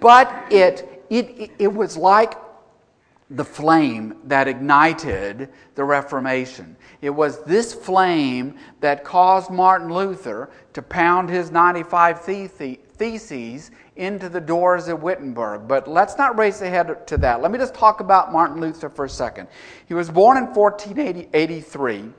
[0.00, 2.34] but it, it, it was like
[3.28, 6.74] the flame that ignited the Reformation.
[7.02, 14.40] It was this flame that caused Martin Luther to pound his 95 Theses into the
[14.40, 15.66] doors of Wittenberg.
[15.66, 17.42] But let's not race ahead to that.
[17.42, 19.48] Let me just talk about Martin Luther for a second.
[19.88, 22.12] He was born in 1483.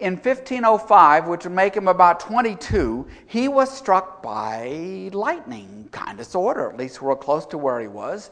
[0.00, 6.26] In 1505, which would make him about 22, he was struck by lightning, kind of,
[6.26, 8.30] sort of, at least real close to where he was.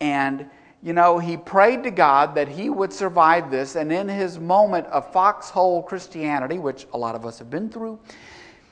[0.00, 0.48] And
[0.82, 4.86] you know, he prayed to God that he would survive this, and in his moment
[4.86, 7.98] of foxhole Christianity, which a lot of us have been through,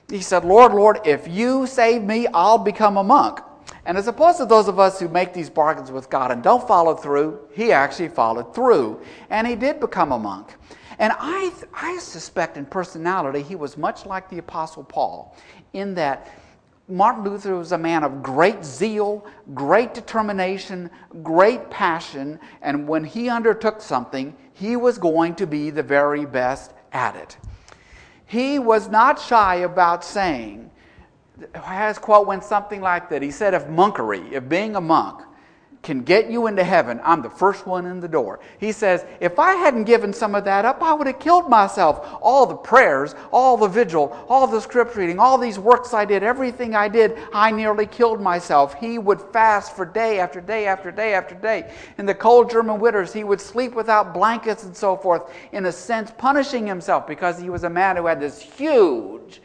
[0.09, 3.41] he said, Lord, Lord, if you save me, I'll become a monk.
[3.85, 6.67] And as opposed to those of us who make these bargains with God and don't
[6.67, 9.01] follow through, he actually followed through.
[9.29, 10.55] And he did become a monk.
[10.99, 15.37] And I, I suspect in personality, he was much like the Apostle Paul,
[15.75, 16.31] in that
[16.89, 20.91] Martin Luther was a man of great zeal, great determination,
[21.23, 26.73] great passion, and when he undertook something, he was going to be the very best
[26.93, 27.37] at it.
[28.25, 30.71] he was not shy about saying,
[31.71, 33.23] his quote went something like that.
[33.23, 35.23] He said, if monkery, if being a monk,
[35.83, 38.41] can get you into heaven, I'm the first one in the door.
[38.59, 42.19] He says, if I hadn't given some of that up, I would have killed myself.
[42.21, 46.23] All the prayers, all the vigil, all the scripture reading, all these works I did,
[46.23, 48.75] everything I did, I nearly killed myself.
[48.75, 51.73] He would fast for day after day after day after day.
[51.97, 55.73] In the cold German winters, he would sleep without blankets and so forth, in a
[55.73, 59.41] sense, punishing himself because he was a man who had this huge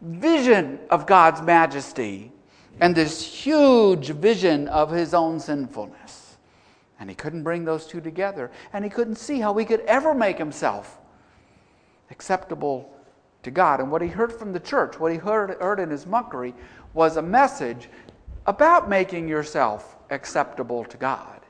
[0.00, 2.32] vision of God's majesty
[2.80, 6.38] and this huge vision of his own sinfulness.
[6.98, 8.50] And he couldn't bring those two together.
[8.72, 10.98] And he couldn't see how he could ever make himself
[12.10, 12.92] acceptable
[13.42, 13.80] to God.
[13.80, 16.54] And what he heard from the church, what he heard, heard in his monkery,
[16.94, 17.88] was a message
[18.46, 21.40] about making yourself acceptable to God.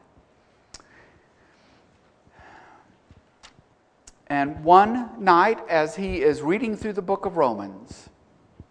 [4.26, 8.08] And one night, as he is reading through the book of Romans,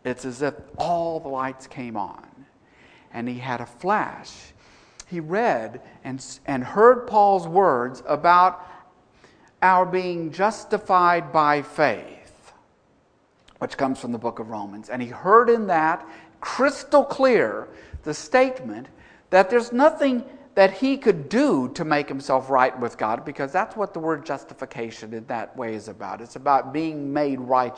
[0.06, 2.29] it's as if all the lights came on
[3.14, 4.32] and he had a flash.
[5.08, 8.66] He read and, and heard Paul's words about
[9.62, 12.54] our being justified by faith,
[13.60, 14.90] which comes from the book of Romans.
[14.90, 16.08] And he heard in that
[16.42, 17.68] crystal clear
[18.04, 18.88] the statement
[19.30, 20.24] that there's nothing
[20.56, 24.26] that he could do to make himself right with God, because that's what the word
[24.26, 26.22] justification in that way is about.
[26.22, 27.68] It's about being made righteous